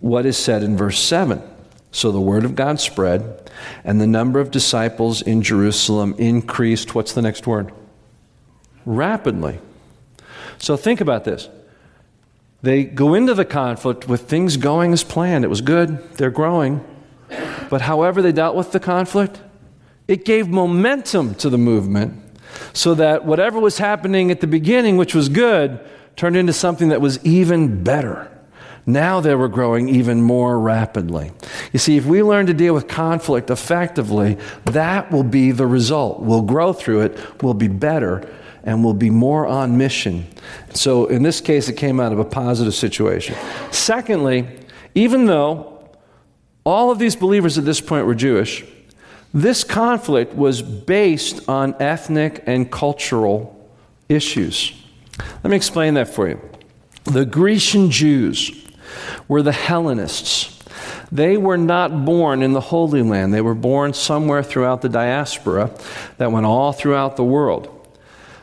what 0.00 0.26
is 0.26 0.36
said 0.36 0.62
in 0.62 0.76
verse 0.76 0.98
7. 0.98 1.42
So 1.90 2.12
the 2.12 2.20
word 2.20 2.44
of 2.44 2.54
God 2.54 2.80
spread, 2.80 3.50
and 3.84 4.00
the 4.00 4.06
number 4.06 4.40
of 4.40 4.50
disciples 4.50 5.22
in 5.22 5.42
Jerusalem 5.42 6.14
increased. 6.18 6.94
What's 6.94 7.12
the 7.12 7.22
next 7.22 7.46
word? 7.46 7.72
Rapidly. 8.84 9.58
So 10.58 10.76
think 10.76 11.00
about 11.00 11.24
this. 11.24 11.48
They 12.60 12.84
go 12.84 13.14
into 13.14 13.34
the 13.34 13.44
conflict 13.44 14.08
with 14.08 14.22
things 14.22 14.56
going 14.56 14.92
as 14.92 15.04
planned. 15.04 15.44
It 15.44 15.48
was 15.48 15.60
good, 15.60 16.12
they're 16.14 16.30
growing. 16.30 16.84
But 17.70 17.82
however 17.82 18.22
they 18.22 18.32
dealt 18.32 18.56
with 18.56 18.72
the 18.72 18.80
conflict, 18.80 19.40
it 20.08 20.24
gave 20.24 20.48
momentum 20.48 21.34
to 21.36 21.50
the 21.50 21.58
movement 21.58 22.20
so 22.72 22.94
that 22.94 23.24
whatever 23.24 23.60
was 23.60 23.78
happening 23.78 24.30
at 24.30 24.40
the 24.40 24.46
beginning, 24.46 24.96
which 24.96 25.14
was 25.14 25.28
good, 25.28 25.78
turned 26.16 26.36
into 26.36 26.52
something 26.52 26.88
that 26.88 27.00
was 27.00 27.24
even 27.24 27.84
better. 27.84 28.32
Now 28.86 29.20
they 29.20 29.34
were 29.34 29.48
growing 29.48 29.90
even 29.90 30.22
more 30.22 30.58
rapidly. 30.58 31.30
You 31.72 31.78
see, 31.78 31.98
if 31.98 32.06
we 32.06 32.22
learn 32.22 32.46
to 32.46 32.54
deal 32.54 32.72
with 32.72 32.88
conflict 32.88 33.50
effectively, 33.50 34.38
that 34.64 35.12
will 35.12 35.24
be 35.24 35.52
the 35.52 35.66
result. 35.66 36.20
We'll 36.20 36.42
grow 36.42 36.72
through 36.72 37.02
it, 37.02 37.42
we'll 37.42 37.54
be 37.54 37.68
better, 37.68 38.26
and 38.68 38.84
we'll 38.84 38.92
be 38.92 39.08
more 39.08 39.46
on 39.46 39.78
mission. 39.78 40.26
So 40.74 41.06
in 41.06 41.22
this 41.22 41.40
case, 41.40 41.70
it 41.70 41.78
came 41.78 41.98
out 41.98 42.12
of 42.12 42.18
a 42.18 42.24
positive 42.24 42.74
situation. 42.74 43.34
Secondly, 43.70 44.46
even 44.94 45.24
though 45.24 45.88
all 46.64 46.90
of 46.90 46.98
these 46.98 47.16
believers 47.16 47.56
at 47.56 47.64
this 47.64 47.80
point 47.80 48.04
were 48.04 48.14
Jewish, 48.14 48.62
this 49.32 49.64
conflict 49.64 50.34
was 50.34 50.60
based 50.60 51.48
on 51.48 51.76
ethnic 51.80 52.42
and 52.44 52.70
cultural 52.70 53.70
issues. 54.06 54.74
Let 55.42 55.46
me 55.46 55.56
explain 55.56 55.94
that 55.94 56.08
for 56.08 56.28
you. 56.28 56.38
The 57.04 57.24
Grecian 57.24 57.90
Jews 57.90 58.66
were 59.28 59.40
the 59.40 59.52
Hellenists. 59.52 60.62
They 61.10 61.38
were 61.38 61.56
not 61.56 62.04
born 62.04 62.42
in 62.42 62.52
the 62.52 62.60
Holy 62.60 63.00
Land. 63.00 63.32
They 63.32 63.40
were 63.40 63.54
born 63.54 63.94
somewhere 63.94 64.42
throughout 64.42 64.82
the 64.82 64.90
diaspora 64.90 65.70
that 66.18 66.30
went 66.30 66.44
all 66.44 66.74
throughout 66.74 67.16
the 67.16 67.24
world. 67.24 67.77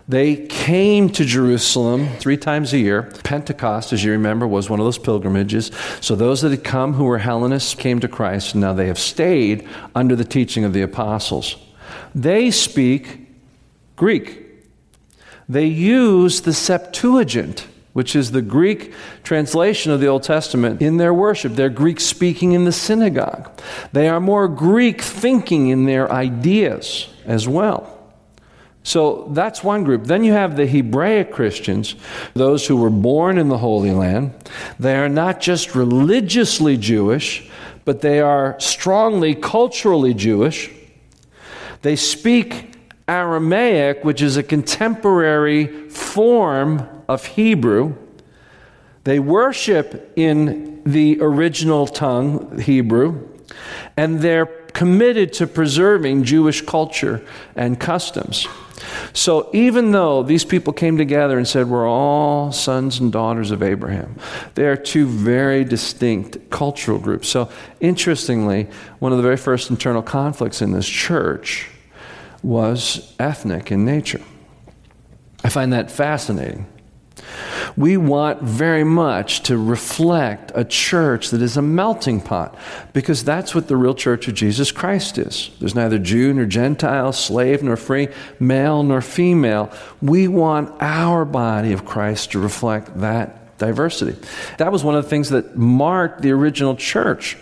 They 0.07 0.35
came 0.35 1.09
to 1.09 1.25
Jerusalem 1.25 2.07
three 2.19 2.37
times 2.37 2.73
a 2.73 2.77
year. 2.77 3.11
Pentecost, 3.23 3.91
as 3.91 4.03
you 4.03 4.11
remember, 4.11 4.47
was 4.47 4.69
one 4.69 4.79
of 4.79 4.85
those 4.85 4.99
pilgrimages. 4.99 5.71
So 5.99 6.15
those 6.15 6.41
that 6.41 6.51
had 6.51 6.63
come 6.63 6.93
who 6.93 7.05
were 7.05 7.17
Hellenists 7.17 7.73
came 7.73 7.99
to 8.01 8.07
Christ, 8.07 8.53
and 8.53 8.61
now 8.61 8.73
they 8.73 8.87
have 8.87 8.99
stayed 8.99 9.67
under 9.95 10.15
the 10.15 10.23
teaching 10.23 10.63
of 10.63 10.73
the 10.73 10.83
apostles. 10.83 11.55
They 12.13 12.51
speak 12.51 13.27
Greek. 13.95 14.43
They 15.49 15.65
use 15.65 16.41
the 16.41 16.53
Septuagint 16.53 17.67
which 17.95 18.13
is 18.13 18.31
the 18.31 18.41
Greek 18.41 18.93
translation 19.23 19.89
of 19.89 20.01
the 20.01 20.07
Old 20.07 20.21
Testament, 20.21 20.81
in 20.81 20.97
their 20.97 21.13
worship. 21.13 21.53
They're 21.53 21.69
Greek 21.69 22.01
speaking 22.01 22.51
in 22.51 22.65
the 22.65 22.73
synagogue. 22.73 23.49
They 23.93 24.09
are 24.09 24.19
more 24.19 24.49
Greek 24.49 25.01
thinking 25.01 25.69
in 25.69 25.85
their 25.85 26.11
ideas 26.11 27.07
as 27.25 27.47
well. 27.47 27.94
So 28.85 29.27
that's 29.31 29.63
one 29.63 29.83
group. 29.83 30.03
Then 30.03 30.23
you 30.23 30.33
have 30.33 30.55
the 30.55 30.67
Hebraic 30.67 31.31
Christians, 31.31 31.95
those 32.35 32.67
who 32.67 32.77
were 32.77 32.91
born 32.91 33.39
in 33.39 33.49
the 33.49 33.57
Holy 33.57 33.89
Land. 33.89 34.35
They 34.79 34.95
are 34.95 35.09
not 35.09 35.41
just 35.41 35.73
religiously 35.73 36.77
Jewish, 36.77 37.49
but 37.83 38.01
they 38.01 38.19
are 38.19 38.55
strongly 38.59 39.33
culturally 39.33 40.13
Jewish. 40.13 40.69
They 41.81 41.95
speak 41.95 42.75
Aramaic, 43.07 44.03
which 44.03 44.21
is 44.21 44.37
a 44.37 44.43
contemporary 44.43 45.89
form 45.89 46.87
of 47.09 47.25
Hebrew. 47.25 47.95
They 49.03 49.17
worship 49.17 50.13
in 50.15 50.83
the 50.85 51.17
original 51.21 51.87
tongue, 51.87 52.59
Hebrew, 52.59 53.29
and 53.97 54.19
they're 54.21 54.45
committed 54.45 55.33
to 55.33 55.47
preserving 55.47 56.25
Jewish 56.25 56.61
culture 56.61 57.25
and 57.55 57.79
customs. 57.79 58.47
So 59.13 59.49
even 59.53 59.91
though 59.91 60.23
these 60.23 60.43
people 60.43 60.73
came 60.73 60.97
together 60.97 61.37
and 61.37 61.47
said, 61.47 61.69
We're 61.69 61.87
all 61.87 62.51
sons 62.51 62.99
and 62.99 63.11
daughters 63.11 63.51
of 63.51 63.63
Abraham, 63.63 64.15
they 64.55 64.65
are 64.65 64.75
two 64.75 65.07
very 65.07 65.63
distinct 65.63 66.49
cultural 66.49 66.99
groups. 66.99 67.27
So 67.27 67.49
interestingly, 67.79 68.67
one 68.99 69.11
of 69.11 69.17
the 69.17 69.23
very 69.23 69.37
first 69.37 69.69
internal 69.69 70.01
conflicts 70.01 70.61
in 70.61 70.71
this 70.71 70.87
church 70.87 71.69
was 72.43 73.15
ethnic 73.19 73.71
in 73.71 73.85
nature. 73.85 74.21
I 75.43 75.49
find 75.49 75.73
that 75.73 75.89
fascinating. 75.89 76.67
We 77.77 77.97
want 77.97 78.41
very 78.41 78.85
much 78.85 79.41
to 79.43 79.57
reflect 79.57 80.51
a 80.55 80.63
church 80.63 81.29
that 81.31 81.41
is 81.41 81.57
a 81.57 81.61
melting 81.61 82.21
pot 82.21 82.55
because 82.93 83.23
that's 83.23 83.53
what 83.53 83.67
the 83.67 83.75
real 83.75 83.93
church 83.93 84.27
of 84.29 84.33
Jesus 84.33 84.71
Christ 84.71 85.17
is. 85.17 85.51
There's 85.59 85.75
neither 85.75 85.99
Jew 85.99 86.33
nor 86.33 86.45
Gentile, 86.45 87.11
slave 87.11 87.61
nor 87.61 87.75
free, 87.75 88.07
male 88.39 88.81
nor 88.83 89.01
female. 89.01 89.71
We 90.01 90.29
want 90.29 90.73
our 90.81 91.25
body 91.25 91.73
of 91.73 91.85
Christ 91.85 92.31
to 92.31 92.39
reflect 92.39 92.99
that 93.01 93.57
diversity. 93.57 94.17
That 94.57 94.71
was 94.71 94.83
one 94.83 94.95
of 94.95 95.03
the 95.03 95.09
things 95.09 95.29
that 95.29 95.57
marked 95.57 96.21
the 96.21 96.31
original 96.31 96.75
church 96.75 97.37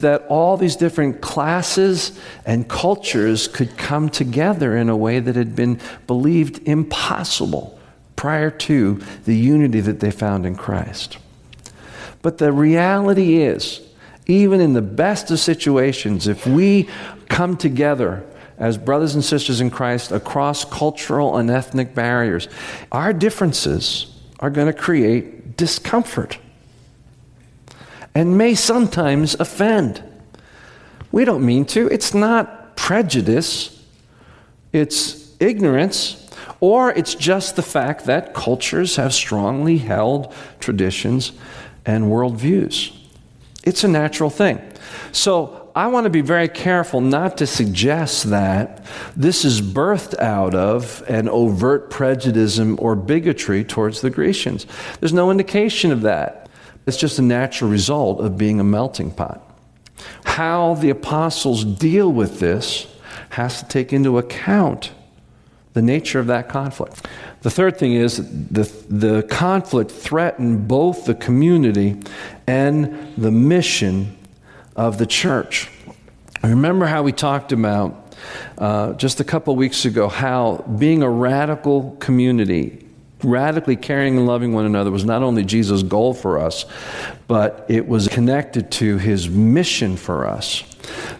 that 0.00 0.24
all 0.28 0.56
these 0.56 0.76
different 0.76 1.20
classes 1.20 2.18
and 2.44 2.68
cultures 2.68 3.48
could 3.48 3.76
come 3.76 4.08
together 4.08 4.76
in 4.76 4.88
a 4.88 4.96
way 4.96 5.20
that 5.20 5.36
had 5.36 5.56
been 5.56 5.80
believed 6.06 6.66
impossible 6.66 7.73
prior 8.16 8.50
to 8.50 9.00
the 9.24 9.36
unity 9.36 9.80
that 9.80 10.00
they 10.00 10.10
found 10.10 10.46
in 10.46 10.56
Christ. 10.56 11.18
But 12.22 12.38
the 12.38 12.52
reality 12.52 13.42
is, 13.42 13.80
even 14.26 14.60
in 14.60 14.72
the 14.72 14.82
best 14.82 15.30
of 15.30 15.38
situations, 15.38 16.26
if 16.26 16.46
we 16.46 16.88
come 17.28 17.56
together 17.56 18.24
as 18.56 18.78
brothers 18.78 19.14
and 19.14 19.24
sisters 19.24 19.60
in 19.60 19.70
Christ 19.70 20.12
across 20.12 20.64
cultural 20.64 21.36
and 21.36 21.50
ethnic 21.50 21.94
barriers, 21.94 22.48
our 22.92 23.12
differences 23.12 24.06
are 24.40 24.50
going 24.50 24.66
to 24.68 24.72
create 24.72 25.56
discomfort 25.56 26.38
and 28.14 28.38
may 28.38 28.54
sometimes 28.54 29.34
offend. 29.34 30.02
We 31.10 31.24
don't 31.24 31.44
mean 31.44 31.64
to. 31.66 31.88
It's 31.88 32.14
not 32.14 32.76
prejudice, 32.76 33.82
it's 34.72 35.34
ignorance, 35.40 36.23
or 36.60 36.92
it's 36.92 37.14
just 37.14 37.56
the 37.56 37.62
fact 37.62 38.06
that 38.06 38.34
cultures 38.34 38.96
have 38.96 39.12
strongly 39.12 39.78
held 39.78 40.32
traditions 40.60 41.32
and 41.84 42.04
worldviews. 42.04 42.96
It's 43.64 43.84
a 43.84 43.88
natural 43.88 44.30
thing. 44.30 44.60
So, 45.12 45.64
I 45.76 45.88
want 45.88 46.04
to 46.04 46.10
be 46.10 46.20
very 46.20 46.46
careful 46.46 47.00
not 47.00 47.38
to 47.38 47.48
suggest 47.48 48.30
that 48.30 48.86
this 49.16 49.44
is 49.44 49.60
birthed 49.60 50.16
out 50.20 50.54
of 50.54 51.02
an 51.08 51.28
overt 51.28 51.90
prejudice 51.90 52.60
or 52.60 52.94
bigotry 52.94 53.64
towards 53.64 54.00
the 54.00 54.10
Grecians. 54.10 54.66
There's 55.00 55.12
no 55.12 55.32
indication 55.32 55.90
of 55.90 56.02
that. 56.02 56.48
It's 56.86 56.96
just 56.96 57.18
a 57.18 57.22
natural 57.22 57.70
result 57.70 58.20
of 58.20 58.38
being 58.38 58.60
a 58.60 58.64
melting 58.64 59.10
pot. 59.10 59.42
How 60.24 60.74
the 60.74 60.90
apostles 60.90 61.64
deal 61.64 62.12
with 62.12 62.38
this 62.38 62.86
has 63.30 63.60
to 63.60 63.68
take 63.68 63.92
into 63.92 64.18
account 64.18 64.92
the 65.74 65.82
nature 65.82 66.18
of 66.18 66.28
that 66.28 66.48
conflict. 66.48 67.06
The 67.42 67.50
third 67.50 67.76
thing 67.76 67.92
is 67.92 68.16
the, 68.16 68.62
the 68.88 69.22
conflict 69.24 69.90
threatened 69.90 70.66
both 70.66 71.04
the 71.04 71.14
community 71.14 71.96
and 72.46 73.12
the 73.16 73.30
mission 73.30 74.16
of 74.76 74.98
the 74.98 75.06
church. 75.06 75.68
Remember 76.42 76.86
how 76.86 77.02
we 77.02 77.12
talked 77.12 77.52
about 77.52 78.14
uh, 78.58 78.94
just 78.94 79.20
a 79.20 79.24
couple 79.24 79.54
weeks 79.56 79.84
ago 79.84 80.08
how 80.08 80.64
being 80.78 81.02
a 81.02 81.10
radical 81.10 81.96
community 82.00 82.80
radically 83.22 83.76
caring 83.76 84.16
and 84.16 84.26
loving 84.26 84.52
one 84.52 84.66
another 84.66 84.90
was 84.90 85.04
not 85.04 85.22
only 85.22 85.44
Jesus' 85.44 85.82
goal 85.82 86.14
for 86.14 86.38
us, 86.38 86.66
but 87.26 87.64
it 87.68 87.88
was 87.88 88.06
connected 88.08 88.70
to 88.70 88.98
his 88.98 89.28
mission 89.28 89.96
for 89.96 90.26
us. 90.26 90.62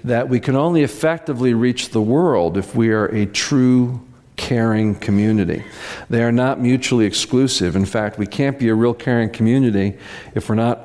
That 0.04 0.28
we 0.28 0.38
can 0.38 0.54
only 0.54 0.82
effectively 0.82 1.54
reach 1.54 1.90
the 1.90 2.02
world 2.02 2.58
if 2.58 2.76
we 2.76 2.90
are 2.90 3.06
a 3.06 3.26
true 3.26 4.00
caring 4.36 4.94
community. 4.94 5.64
They 6.10 6.22
are 6.22 6.32
not 6.32 6.60
mutually 6.60 7.06
exclusive. 7.06 7.76
In 7.76 7.84
fact, 7.84 8.18
we 8.18 8.26
can't 8.26 8.58
be 8.58 8.68
a 8.68 8.74
real 8.74 8.94
caring 8.94 9.30
community 9.30 9.96
if 10.34 10.48
we're 10.48 10.54
not 10.56 10.80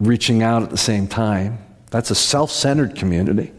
reaching 0.00 0.42
out 0.42 0.62
at 0.62 0.70
the 0.70 0.76
same 0.78 1.06
time. 1.06 1.58
That's 1.90 2.10
a 2.10 2.14
self 2.14 2.50
centered 2.50 2.96
community. 2.96 3.52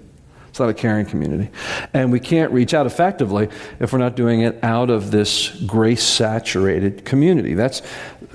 It's 0.50 0.60
not 0.60 0.70
a 0.70 0.74
caring 0.74 1.06
community. 1.06 1.50
And 1.94 2.12
we 2.12 2.20
can't 2.20 2.52
reach 2.52 2.74
out 2.74 2.86
effectively 2.86 3.50
if 3.80 3.92
we're 3.92 4.00
not 4.00 4.16
doing 4.16 4.42
it 4.42 4.58
out 4.64 4.90
of 4.90 5.12
this 5.12 5.50
grace 5.66 6.04
saturated 6.04 7.04
community. 7.04 7.56
That's 7.56 7.82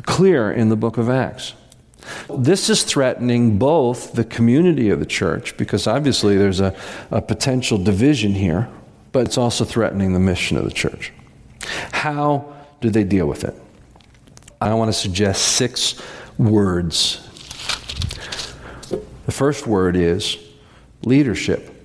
clear 0.03 0.53
in 0.53 0.69
the 0.69 0.77
book 0.77 0.99
of 0.99 1.09
Acts. 1.09 1.55
This 2.29 2.69
is 2.69 2.83
threatening 2.83 3.59
both 3.59 4.13
the 4.13 4.25
community 4.25 4.91
of 4.91 5.01
the 5.01 5.07
church, 5.07 5.57
because 5.57 5.87
obviously 5.87 6.37
there's 6.37 6.61
a, 6.61 6.75
a 7.11 7.23
potential 7.23 7.79
division 7.79 8.33
here, 8.33 8.69
but 9.13 9.27
it's 9.27 9.39
also 9.39 9.65
threatening 9.65 10.13
the 10.13 10.21
mission 10.21 10.57
of 10.57 10.65
the 10.65 10.71
church. 10.71 11.13
How 11.93 12.55
do 12.81 12.91
they 12.91 13.05
deal 13.05 13.27
with 13.27 13.45
it? 13.45 13.55
I 14.61 14.75
want 14.75 14.89
to 14.89 14.93
suggest 14.93 15.43
six 15.43 16.01
words. 16.39 17.27
The 19.27 19.33
first 19.33 19.67
word 19.67 19.97
is 19.97 20.37
leadership. 21.03 21.77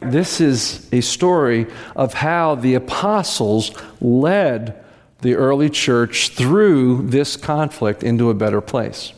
This 0.00 0.40
is 0.40 0.88
a 0.92 1.00
story 1.00 1.66
of 1.94 2.14
how 2.14 2.54
the 2.54 2.74
apostles 2.74 3.72
led 4.00 4.84
the 5.20 5.34
early 5.34 5.70
church 5.70 6.30
through 6.30 7.08
this 7.08 7.36
conflict 7.36 8.02
into 8.02 8.30
a 8.30 8.34
better 8.34 8.60
place. 8.60 9.12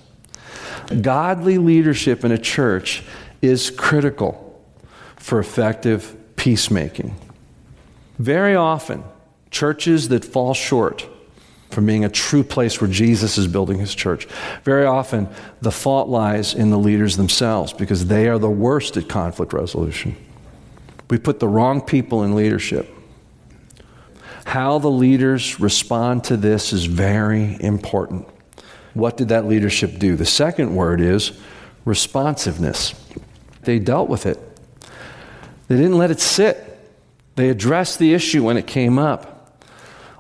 Godly 1.01 1.59
leadership 1.59 2.25
in 2.25 2.33
a 2.33 2.39
church 2.39 3.03
is 3.43 3.71
critical 3.71 4.63
for 5.17 5.39
effective 5.39 6.17
peacemaking. 6.39 7.15
Very 8.19 8.55
often, 8.55 9.05
churches 9.51 10.09
that 10.09 10.25
fall 10.25 10.55
short 10.55 11.07
from 11.71 11.85
being 11.85 12.05
a 12.05 12.09
true 12.09 12.43
place 12.43 12.81
where 12.81 12.89
Jesus 12.89 13.37
is 13.37 13.47
building 13.47 13.79
his 13.79 13.95
church, 13.95 14.27
very 14.65 14.87
often 14.87 15.29
the 15.61 15.71
fault 15.71 16.09
lies 16.09 16.55
in 16.55 16.71
the 16.71 16.79
leaders 16.79 17.19
themselves 17.19 17.75
because 17.75 18.07
they 18.07 18.27
are 18.29 18.39
the 18.39 18.49
worst 18.49 18.97
at 18.97 19.09
conflict 19.09 19.53
resolution. 19.53 20.17
We 21.11 21.19
put 21.19 21.41
the 21.41 21.49
wrong 21.49 21.83
people 21.83 22.23
in 22.23 22.35
leadership. 22.35 22.89
How 24.47 24.79
the 24.79 24.91
leaders 24.91 25.61
respond 25.61 26.25
to 26.25 26.37
this 26.39 26.73
is 26.73 26.87
very 26.87 27.59
important. 27.61 28.27
What 28.95 29.19
did 29.19 29.29
that 29.29 29.47
leadership 29.47 29.99
do? 29.99 30.17
The 30.17 30.25
second 30.25 30.75
word 30.75 31.01
is 31.01 31.33
responsiveness. 31.85 32.95
They 33.63 33.79
dealt 33.79 34.09
with 34.09 34.25
it, 34.25 34.48
they 35.69 35.77
didn't 35.77 35.99
let 35.99 36.11
it 36.11 36.21
sit, 36.21 36.65
they 37.37 37.51
addressed 37.51 37.99
the 37.99 38.15
issue 38.15 38.43
when 38.43 38.57
it 38.57 38.67
came 38.67 38.99
up. 38.99 39.63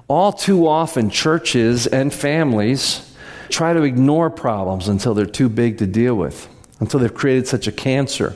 All 0.06 0.32
too 0.32 0.68
often, 0.68 1.10
churches 1.10 1.86
and 1.86 2.14
families 2.14 3.14
try 3.50 3.72
to 3.72 3.82
ignore 3.82 4.30
problems 4.30 4.88
until 4.88 5.14
they're 5.14 5.26
too 5.26 5.48
big 5.48 5.78
to 5.78 5.86
deal 5.86 6.14
with, 6.14 6.48
until 6.80 7.00
they've 7.00 7.12
created 7.12 7.48
such 7.48 7.66
a 7.66 7.72
cancer 7.72 8.34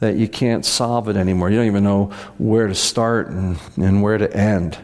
that 0.00 0.16
you 0.16 0.28
can't 0.28 0.64
solve 0.64 1.08
it 1.08 1.16
anymore. 1.16 1.50
You 1.50 1.56
don't 1.56 1.66
even 1.66 1.84
know 1.84 2.06
where 2.38 2.66
to 2.66 2.74
start 2.74 3.28
and, 3.28 3.58
and 3.76 4.02
where 4.02 4.18
to 4.18 4.34
end. 4.36 4.78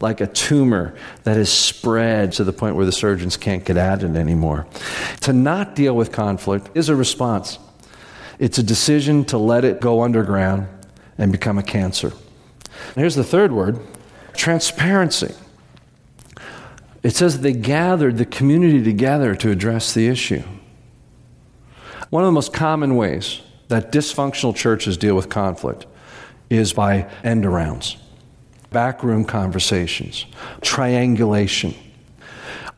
Like 0.00 0.20
a 0.20 0.26
tumor 0.26 0.94
that 1.24 1.36
has 1.36 1.52
spread 1.52 2.32
to 2.34 2.44
the 2.44 2.52
point 2.52 2.76
where 2.76 2.86
the 2.86 2.92
surgeons 2.92 3.36
can't 3.36 3.64
get 3.64 3.76
at 3.76 4.02
it 4.02 4.14
anymore. 4.14 4.66
To 5.22 5.32
not 5.32 5.74
deal 5.74 5.96
with 5.96 6.12
conflict 6.12 6.70
is 6.74 6.88
a 6.88 6.94
response. 6.94 7.58
It's 8.38 8.58
a 8.58 8.62
decision 8.62 9.24
to 9.26 9.38
let 9.38 9.64
it 9.64 9.80
go 9.80 10.02
underground 10.02 10.68
and 11.18 11.32
become 11.32 11.58
a 11.58 11.62
cancer. 11.62 12.12
here's 12.94 13.16
the 13.16 13.24
third 13.24 13.52
word 13.52 13.78
transparency. 14.34 15.34
It 17.02 17.14
says 17.14 17.40
they 17.40 17.52
gathered 17.52 18.18
the 18.18 18.24
community 18.24 18.82
together 18.82 19.34
to 19.36 19.50
address 19.50 19.92
the 19.94 20.08
issue. 20.08 20.42
One 22.10 22.22
of 22.22 22.28
the 22.28 22.32
most 22.32 22.52
common 22.52 22.96
ways 22.96 23.40
that 23.68 23.92
dysfunctional 23.92 24.54
churches 24.54 24.96
deal 24.96 25.14
with 25.14 25.28
conflict 25.28 25.86
is 26.48 26.72
by 26.72 27.10
end 27.22 27.44
arounds, 27.44 27.96
backroom 28.70 29.24
conversations, 29.24 30.24
triangulation. 30.60 31.74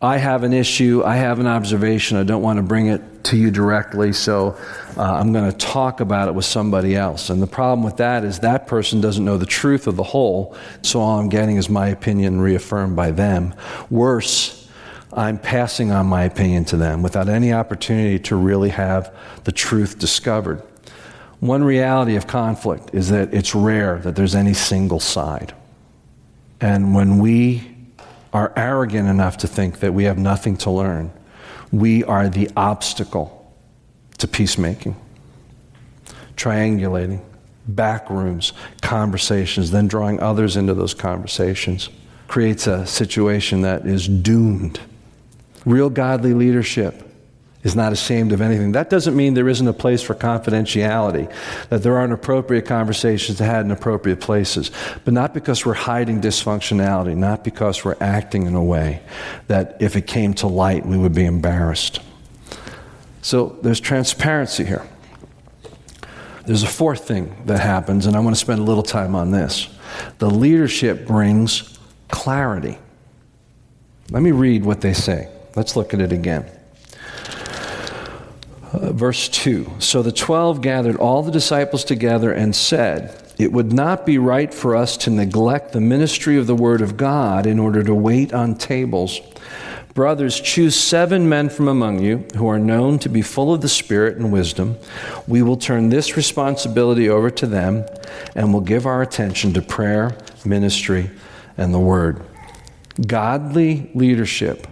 I 0.03 0.17
have 0.17 0.45
an 0.45 0.55
issue, 0.55 1.03
I 1.05 1.17
have 1.17 1.41
an 1.41 1.47
observation, 1.47 2.17
I 2.17 2.23
don't 2.23 2.41
want 2.41 2.57
to 2.57 2.63
bring 2.63 2.87
it 2.87 3.25
to 3.25 3.37
you 3.37 3.51
directly, 3.51 4.15
so 4.15 4.57
uh, 4.97 5.03
I'm 5.03 5.31
going 5.31 5.51
to 5.51 5.57
talk 5.57 6.01
about 6.01 6.29
it 6.29 6.35
with 6.35 6.47
somebody 6.47 6.97
else. 6.97 7.29
And 7.29 7.43
the 7.43 7.47
problem 7.47 7.85
with 7.85 7.99
that 7.99 8.25
is 8.25 8.39
that 8.39 8.67
person 8.67 9.03
doesn't 9.03 9.23
know 9.23 9.37
the 9.37 9.45
truth 9.45 9.87
of 9.87 9.97
the 9.97 10.03
whole, 10.03 10.57
so 10.81 11.01
all 11.01 11.21
I'm 11.21 11.29
getting 11.29 11.57
is 11.57 11.69
my 11.69 11.89
opinion 11.89 12.41
reaffirmed 12.41 12.97
by 12.97 13.11
them. 13.11 13.55
Worse, 13.91 14.71
I'm 15.13 15.39
passing 15.39 15.91
on 15.91 16.07
my 16.07 16.25
opinion 16.25 16.65
to 16.67 16.79
them 16.79 17.03
without 17.03 17.29
any 17.29 17.53
opportunity 17.53 18.19
to 18.21 18.37
really 18.37 18.71
have 18.71 19.15
the 19.45 19.53
truth 19.53 19.99
discovered. 19.99 20.63
One 21.41 21.63
reality 21.63 22.17
of 22.17 22.27
conflict 22.27 22.95
is 22.95 23.11
that 23.11 23.35
it's 23.35 23.55
rare 23.55 23.99
that 23.99 24.17
there's 24.17 24.35
any 24.35 24.55
single 24.55 25.01
side. 25.01 25.55
And 26.59 26.95
when 26.95 27.19
we 27.19 27.77
are 28.33 28.53
arrogant 28.57 29.09
enough 29.09 29.39
to 29.39 29.47
think 29.47 29.81
that 29.81 29.93
we 29.93 30.05
have 30.05 30.19
nothing 30.19 30.57
to 30.59 30.71
learn, 30.71 31.13
we 31.73 32.05
are 32.05 32.29
the 32.29 32.51
obstacle 32.57 33.55
to 34.19 34.29
peacemaking. 34.29 34.97
Triangulating, 36.37 37.23
back 37.67 38.09
rooms, 38.09 38.53
conversations, 38.83 39.71
then 39.71 39.89
drawing 39.89 40.21
others 40.21 40.57
into 40.57 40.75
those 40.75 40.95
conversations 40.95 41.89
creates 42.29 42.67
a 42.67 42.87
situation 42.87 43.63
that 43.63 43.87
is 43.87 44.07
doomed. 44.07 44.81
Real 45.67 45.91
godly 45.91 46.33
leadership 46.33 47.10
is 47.63 47.77
not 47.77 47.93
ashamed 47.93 48.33
of 48.33 48.41
anything. 48.41 48.73
That 48.73 48.89
doesn't 48.89 49.15
mean 49.15 49.35
there 49.35 49.49
isn't 49.49 49.69
a 49.69 49.73
place 49.73 50.03
for 50.03 50.15
confidentiality, 50.15 51.33
that 51.69 51.83
there 51.83 51.99
aren't 51.99 52.13
appropriate 52.13 52.65
conversations 52.65 53.39
to 53.39 53.45
had 53.45 53.65
in 53.65 53.71
appropriate 53.71 54.21
places, 54.21 54.71
but 55.05 55.13
not 55.13 55.35
because 55.35 55.67
we're 55.67 55.75
hiding 55.75 56.21
dysfunctionality, 56.21 57.15
not 57.15 57.45
because 57.45 57.85
we're 57.85 57.99
acting 58.01 58.47
in 58.47 58.55
a 58.55 58.65
way 58.65 59.03
that 59.49 59.77
if 59.81 59.95
it 59.95 60.07
came 60.07 60.33
to 60.35 60.47
light, 60.47 60.87
we 60.87 60.97
would 60.97 61.15
be 61.15 61.25
embarrassed. 61.25 62.01
So 63.23 63.59
there's 63.63 63.81
transparency 63.81 64.65
here. 64.65 64.87
There's 66.47 66.63
a 66.63 66.69
fourth 66.69 67.07
thing 67.07 67.37
that 67.45 67.61
happens, 67.61 68.07
and 68.07 68.17
I 68.17 68.21
want 68.21 68.35
to 68.35 68.41
spend 68.41 68.61
a 68.61 68.65
little 68.65 68.83
time 68.83 69.15
on 69.15 69.31
this. 69.31 69.69
The 70.19 70.31
leadership 70.31 71.07
brings 71.07 71.79
clarity. 72.09 72.79
Let 74.11 74.23
me 74.23 74.33
read 74.33 74.65
what 74.65 74.81
they 74.81 74.95
say. 74.95 75.29
Let's 75.55 75.77
look 75.77 75.93
at 75.93 76.01
it 76.01 76.13
again. 76.13 76.51
Verse 78.73 79.29
2 79.29 79.69
So 79.79 80.03
the 80.03 80.13
twelve 80.13 80.61
gathered 80.61 80.97
all 80.97 81.23
the 81.23 81.33
disciples 81.33 81.85
together 81.85 82.33
and 82.33 82.55
said, 82.55 83.21
It 83.39 83.53
would 83.53 83.73
not 83.73 84.07
be 84.07 84.19
right 84.19 84.53
for 84.53 84.77
us 84.77 84.97
to 84.99 85.11
neglect 85.11 85.73
the 85.73 85.81
ministry 85.81 86.37
of 86.37 86.47
the 86.47 86.55
Word 86.55 86.81
of 86.81 86.97
God 86.97 87.47
in 87.47 87.59
order 87.59 87.83
to 87.83 87.95
wait 87.95 88.33
on 88.33 88.55
tables. 88.55 89.21
Brothers, 89.93 90.41
choose 90.41 90.77
seven 90.77 91.29
men 91.29 91.49
from 91.49 91.67
among 91.67 91.99
you 91.99 92.25
who 92.37 92.47
are 92.47 92.61
known 92.61 93.01
to 93.01 93.09
be 93.09 93.23
full 93.23 93.53
of 93.53 93.61
the 93.61 93.69
Spirit 93.69 94.19
and 94.19 94.33
wisdom. 94.33 94.77
We 95.27 95.43
will 95.43 95.57
turn 95.57 95.89
this 95.89 96.17
responsibility 96.17 97.09
over 97.09 97.29
to 97.31 97.47
them 97.47 97.85
and 98.37 98.53
will 98.53 98.61
give 98.61 98.87
our 98.87 99.03
attention 99.03 99.53
to 99.55 99.63
prayer, 99.63 100.17
ministry, 100.45 101.11
and 101.59 101.75
the 101.75 101.81
Word. 101.81 102.23
Godly 103.05 103.91
leadership 103.95 104.69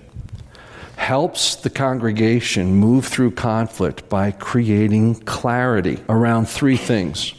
helps 1.09 1.57
the 1.57 1.71
congregation 1.71 2.75
move 2.75 3.07
through 3.07 3.31
conflict 3.31 4.07
by 4.11 4.31
creating 4.31 5.15
clarity 5.15 5.99
around 6.07 6.47
three 6.47 6.77
things 6.77 7.33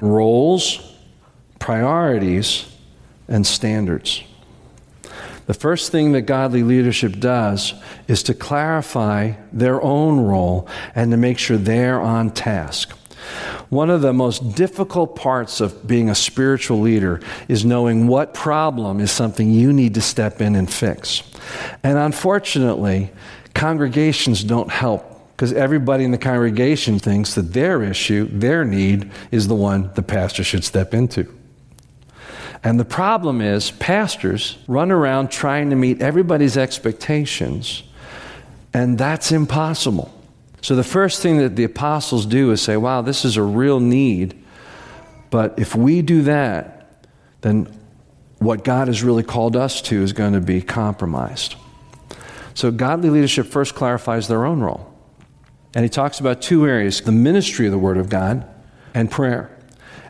roles, 0.00 0.96
priorities, 1.60 2.66
and 3.28 3.46
standards. 3.46 4.24
The 5.46 5.54
first 5.54 5.92
thing 5.92 6.10
that 6.12 6.22
godly 6.22 6.64
leadership 6.64 7.20
does 7.20 7.74
is 8.08 8.24
to 8.24 8.34
clarify 8.34 9.34
their 9.52 9.80
own 9.80 10.18
role 10.18 10.66
and 10.96 11.12
to 11.12 11.16
make 11.16 11.38
sure 11.38 11.56
they're 11.56 12.00
on 12.00 12.30
task. 12.30 12.92
One 13.68 13.90
of 13.90 14.02
the 14.02 14.12
most 14.12 14.54
difficult 14.54 15.16
parts 15.16 15.60
of 15.60 15.86
being 15.86 16.10
a 16.10 16.14
spiritual 16.14 16.80
leader 16.80 17.20
is 17.48 17.64
knowing 17.64 18.06
what 18.06 18.34
problem 18.34 19.00
is 19.00 19.10
something 19.10 19.50
you 19.50 19.72
need 19.72 19.94
to 19.94 20.00
step 20.00 20.40
in 20.40 20.54
and 20.54 20.72
fix. 20.72 21.22
And 21.82 21.98
unfortunately, 21.98 23.10
congregations 23.54 24.44
don't 24.44 24.70
help 24.70 25.08
because 25.32 25.52
everybody 25.52 26.04
in 26.04 26.10
the 26.10 26.18
congregation 26.18 26.98
thinks 26.98 27.34
that 27.34 27.52
their 27.52 27.82
issue, 27.82 28.28
their 28.30 28.64
need, 28.64 29.10
is 29.30 29.48
the 29.48 29.54
one 29.54 29.90
the 29.94 30.02
pastor 30.02 30.44
should 30.44 30.64
step 30.64 30.94
into. 30.94 31.26
And 32.62 32.78
the 32.78 32.84
problem 32.84 33.40
is, 33.40 33.72
pastors 33.72 34.58
run 34.68 34.92
around 34.92 35.30
trying 35.30 35.70
to 35.70 35.76
meet 35.76 36.00
everybody's 36.00 36.56
expectations, 36.56 37.82
and 38.72 38.98
that's 38.98 39.32
impossible. 39.32 40.12
So, 40.62 40.76
the 40.76 40.84
first 40.84 41.20
thing 41.20 41.38
that 41.38 41.56
the 41.56 41.64
apostles 41.64 42.24
do 42.24 42.52
is 42.52 42.62
say, 42.62 42.76
wow, 42.76 43.02
this 43.02 43.24
is 43.24 43.36
a 43.36 43.42
real 43.42 43.80
need. 43.80 44.42
But 45.30 45.58
if 45.58 45.74
we 45.74 46.02
do 46.02 46.22
that, 46.22 47.04
then 47.40 47.66
what 48.38 48.62
God 48.62 48.86
has 48.86 49.02
really 49.02 49.24
called 49.24 49.56
us 49.56 49.82
to 49.82 50.02
is 50.02 50.12
going 50.12 50.34
to 50.34 50.40
be 50.40 50.62
compromised. 50.62 51.56
So, 52.54 52.70
godly 52.70 53.10
leadership 53.10 53.46
first 53.46 53.74
clarifies 53.74 54.28
their 54.28 54.44
own 54.44 54.60
role. 54.60 54.88
And 55.74 55.84
he 55.84 55.88
talks 55.88 56.20
about 56.20 56.40
two 56.40 56.66
areas 56.66 57.00
the 57.00 57.12
ministry 57.12 57.66
of 57.66 57.72
the 57.72 57.78
Word 57.78 57.96
of 57.96 58.08
God 58.08 58.46
and 58.94 59.10
prayer. 59.10 59.50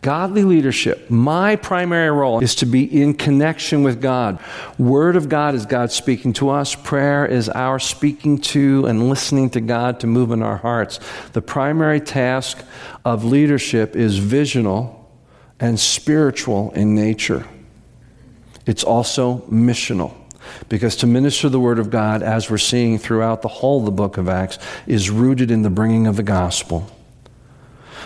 Godly 0.03 0.43
leadership, 0.43 1.11
my 1.11 1.55
primary 1.55 2.11
role 2.11 2.41
is 2.41 2.57
to 2.57 2.67
be 2.67 2.83
in 3.01 3.15
connection 3.15 3.85
with 3.85 4.03
God. 4.03 4.41
Word 4.77 5.15
of 5.15 5.29
God 5.29 5.55
is 5.55 5.65
God 5.65 5.93
speaking 5.93 6.33
to 6.35 6.51
us. 6.51 6.75
Prayer 6.75 7.25
is 7.25 7.49
our 7.49 7.79
speaking 7.79 8.38
to 8.38 8.85
and 8.87 9.09
listening 9.09 9.49
to 9.51 9.61
God 9.61 10.01
to 10.01 10.09
move 10.09 10.33
in 10.33 10.43
our 10.43 10.57
hearts. 10.57 10.99
The 11.35 11.41
primary 11.41 12.01
task 12.01 12.59
of 13.05 13.25
leadership 13.25 13.95
is 13.95 14.19
visional 14.19 15.09
and 15.61 15.79
spiritual 15.79 16.73
in 16.73 16.97
nature. 16.97 17.47
It's 18.67 18.83
also 18.83 19.38
missional. 19.53 20.17
Because 20.69 20.97
to 20.97 21.07
minister 21.07 21.49
the 21.49 21.61
Word 21.61 21.79
of 21.79 21.91
God, 21.91 22.25
as 22.25 22.51
we're 22.51 22.59
seeing 22.59 22.99
throughout 22.99 23.43
the 23.43 23.49
whole 23.49 23.79
of 23.79 23.85
the 23.85 23.93
book 23.93 24.19
of 24.19 24.29
Acts, 24.29 24.59
is 24.88 25.11
rooted 25.11 25.53
in 25.53 25.62
the 25.62 25.71
bringing 25.71 26.09
of 26.09 26.17
the 26.17 26.25
gospel. 26.25 26.91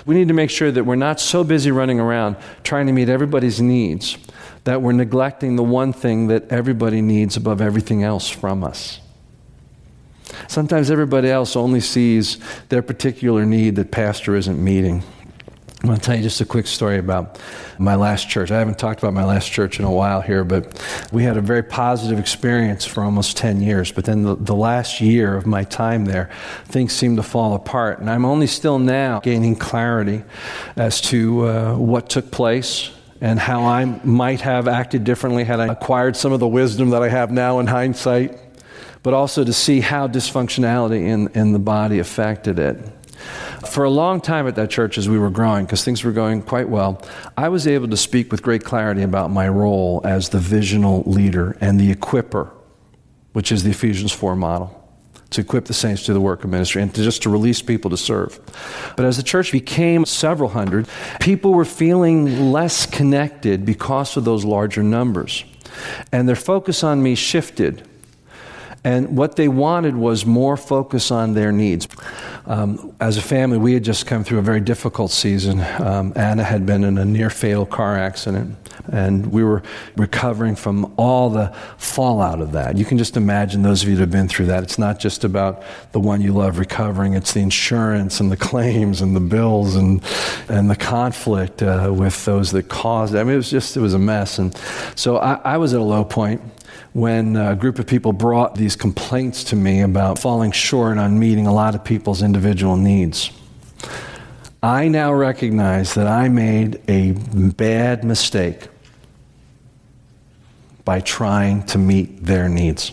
We 0.06 0.14
need 0.14 0.28
to 0.28 0.34
make 0.34 0.50
sure 0.50 0.70
that 0.70 0.84
we're 0.84 0.94
not 0.94 1.20
so 1.20 1.42
busy 1.44 1.72
running 1.72 1.98
around 2.00 2.36
trying 2.62 2.86
to 2.86 2.92
meet 2.92 3.08
everybody's 3.08 3.60
needs 3.60 4.16
that 4.64 4.80
we're 4.80 4.92
neglecting 4.92 5.56
the 5.56 5.62
one 5.62 5.92
thing 5.92 6.28
that 6.28 6.50
everybody 6.50 7.02
needs 7.02 7.36
above 7.36 7.60
everything 7.60 8.02
else 8.02 8.28
from 8.28 8.64
us. 8.64 9.00
Sometimes 10.48 10.90
everybody 10.90 11.28
else 11.28 11.56
only 11.56 11.80
sees 11.80 12.38
their 12.68 12.82
particular 12.82 13.44
need 13.44 13.76
that 13.76 13.90
pastor 13.90 14.34
isn't 14.36 14.62
meeting. 14.62 15.02
I'm 15.82 15.88
going 15.88 15.98
to 15.98 16.04
tell 16.04 16.16
you 16.16 16.22
just 16.22 16.40
a 16.40 16.46
quick 16.46 16.66
story 16.66 16.96
about 16.98 17.38
my 17.78 17.96
last 17.96 18.30
church. 18.30 18.50
I 18.50 18.58
haven't 18.58 18.78
talked 18.78 18.98
about 18.98 19.12
my 19.12 19.24
last 19.24 19.52
church 19.52 19.78
in 19.78 19.84
a 19.84 19.90
while 19.90 20.22
here, 20.22 20.42
but 20.42 20.82
we 21.12 21.22
had 21.22 21.36
a 21.36 21.42
very 21.42 21.62
positive 21.62 22.18
experience 22.18 22.86
for 22.86 23.04
almost 23.04 23.36
10 23.36 23.60
years. 23.60 23.92
But 23.92 24.06
then 24.06 24.22
the, 24.22 24.36
the 24.36 24.54
last 24.54 25.02
year 25.02 25.36
of 25.36 25.46
my 25.46 25.64
time 25.64 26.06
there, 26.06 26.30
things 26.64 26.94
seemed 26.94 27.18
to 27.18 27.22
fall 27.22 27.54
apart. 27.54 27.98
And 27.98 28.08
I'm 28.08 28.24
only 28.24 28.46
still 28.46 28.78
now 28.78 29.20
gaining 29.20 29.54
clarity 29.54 30.24
as 30.76 31.02
to 31.02 31.46
uh, 31.46 31.76
what 31.76 32.08
took 32.08 32.30
place 32.30 32.90
and 33.20 33.38
how 33.38 33.64
I 33.64 33.84
might 33.84 34.40
have 34.40 34.68
acted 34.68 35.04
differently 35.04 35.44
had 35.44 35.60
I 35.60 35.66
acquired 35.66 36.16
some 36.16 36.32
of 36.32 36.40
the 36.40 36.48
wisdom 36.48 36.90
that 36.90 37.02
I 37.02 37.10
have 37.10 37.30
now 37.30 37.58
in 37.58 37.66
hindsight, 37.66 38.38
but 39.02 39.12
also 39.12 39.44
to 39.44 39.52
see 39.52 39.80
how 39.80 40.08
dysfunctionality 40.08 41.06
in, 41.06 41.28
in 41.28 41.52
the 41.52 41.58
body 41.58 41.98
affected 41.98 42.58
it. 42.58 42.95
For 43.68 43.84
a 43.84 43.90
long 43.90 44.20
time 44.20 44.46
at 44.46 44.54
that 44.56 44.70
church, 44.70 44.98
as 44.98 45.08
we 45.08 45.18
were 45.18 45.30
growing, 45.30 45.64
because 45.64 45.84
things 45.84 46.04
were 46.04 46.12
going 46.12 46.42
quite 46.42 46.68
well, 46.68 47.02
I 47.36 47.48
was 47.48 47.66
able 47.66 47.88
to 47.88 47.96
speak 47.96 48.30
with 48.30 48.42
great 48.42 48.64
clarity 48.64 49.02
about 49.02 49.30
my 49.30 49.48
role 49.48 50.00
as 50.04 50.28
the 50.28 50.38
visional 50.38 51.02
leader 51.04 51.56
and 51.60 51.78
the 51.80 51.94
equiper, 51.94 52.50
which 53.32 53.50
is 53.52 53.64
the 53.64 53.70
Ephesians 53.70 54.12
4 54.12 54.36
model 54.36 54.82
to 55.30 55.40
equip 55.40 55.64
the 55.64 55.74
saints 55.74 56.04
to 56.04 56.12
the 56.12 56.20
work 56.20 56.44
of 56.44 56.50
ministry 56.50 56.80
and 56.80 56.94
to 56.94 57.02
just 57.02 57.22
to 57.22 57.30
release 57.30 57.60
people 57.60 57.90
to 57.90 57.96
serve. 57.96 58.38
But 58.96 59.06
as 59.06 59.16
the 59.16 59.22
church 59.22 59.52
became 59.52 60.04
several 60.04 60.50
hundred, 60.50 60.86
people 61.20 61.52
were 61.52 61.64
feeling 61.64 62.52
less 62.52 62.86
connected 62.86 63.66
because 63.66 64.16
of 64.16 64.24
those 64.24 64.44
larger 64.44 64.82
numbers. 64.82 65.44
And 66.12 66.28
their 66.28 66.36
focus 66.36 66.84
on 66.84 67.02
me 67.02 67.14
shifted 67.14 67.86
and 68.86 69.18
what 69.18 69.34
they 69.34 69.48
wanted 69.48 69.96
was 69.96 70.24
more 70.24 70.56
focus 70.56 71.10
on 71.10 71.34
their 71.34 71.50
needs. 71.50 71.88
Um, 72.46 72.94
as 73.00 73.16
a 73.16 73.20
family, 73.20 73.58
we 73.58 73.74
had 73.74 73.82
just 73.82 74.06
come 74.06 74.22
through 74.22 74.38
a 74.38 74.42
very 74.42 74.60
difficult 74.60 75.10
season. 75.10 75.60
Um, 75.80 76.12
Anna 76.14 76.44
had 76.44 76.64
been 76.66 76.84
in 76.84 76.96
a 76.96 77.04
near 77.04 77.28
fatal 77.28 77.66
car 77.66 77.98
accident, 77.98 78.56
and 78.92 79.32
we 79.32 79.42
were 79.42 79.64
recovering 79.96 80.54
from 80.54 80.94
all 80.96 81.30
the 81.30 81.48
fallout 81.78 82.40
of 82.40 82.52
that. 82.52 82.76
You 82.76 82.84
can 82.84 82.96
just 82.96 83.16
imagine 83.16 83.62
those 83.62 83.82
of 83.82 83.88
you 83.88 83.96
that 83.96 84.02
have 84.02 84.12
been 84.12 84.28
through 84.28 84.46
that. 84.46 84.62
It's 84.62 84.78
not 84.78 85.00
just 85.00 85.24
about 85.24 85.64
the 85.90 85.98
one 85.98 86.20
you 86.20 86.32
love 86.32 86.60
recovering, 86.60 87.14
it's 87.14 87.32
the 87.32 87.40
insurance 87.40 88.20
and 88.20 88.30
the 88.30 88.36
claims 88.36 89.00
and 89.00 89.16
the 89.16 89.20
bills 89.20 89.74
and, 89.74 90.00
and 90.48 90.70
the 90.70 90.76
conflict 90.76 91.60
uh, 91.60 91.92
with 91.92 92.24
those 92.24 92.52
that 92.52 92.68
caused 92.68 93.16
it. 93.16 93.18
I 93.18 93.24
mean, 93.24 93.32
it 93.34 93.38
was 93.38 93.50
just, 93.50 93.76
it 93.76 93.80
was 93.80 93.94
a 93.94 93.98
mess. 93.98 94.38
And 94.38 94.56
so 94.94 95.16
I, 95.16 95.40
I 95.42 95.56
was 95.56 95.74
at 95.74 95.80
a 95.80 95.82
low 95.82 96.04
point 96.04 96.40
when 96.96 97.36
a 97.36 97.54
group 97.54 97.78
of 97.78 97.86
people 97.86 98.10
brought 98.10 98.54
these 98.54 98.74
complaints 98.74 99.44
to 99.44 99.54
me 99.54 99.82
about 99.82 100.18
falling 100.18 100.50
short 100.50 100.96
on 100.96 101.18
meeting 101.18 101.46
a 101.46 101.52
lot 101.52 101.74
of 101.74 101.84
people's 101.84 102.22
individual 102.22 102.74
needs. 102.74 103.30
I 104.62 104.88
now 104.88 105.12
recognize 105.12 105.92
that 105.92 106.06
I 106.06 106.30
made 106.30 106.80
a 106.88 107.12
bad 107.12 108.02
mistake 108.02 108.68
by 110.86 111.00
trying 111.00 111.66
to 111.66 111.76
meet 111.76 112.24
their 112.24 112.48
needs. 112.48 112.92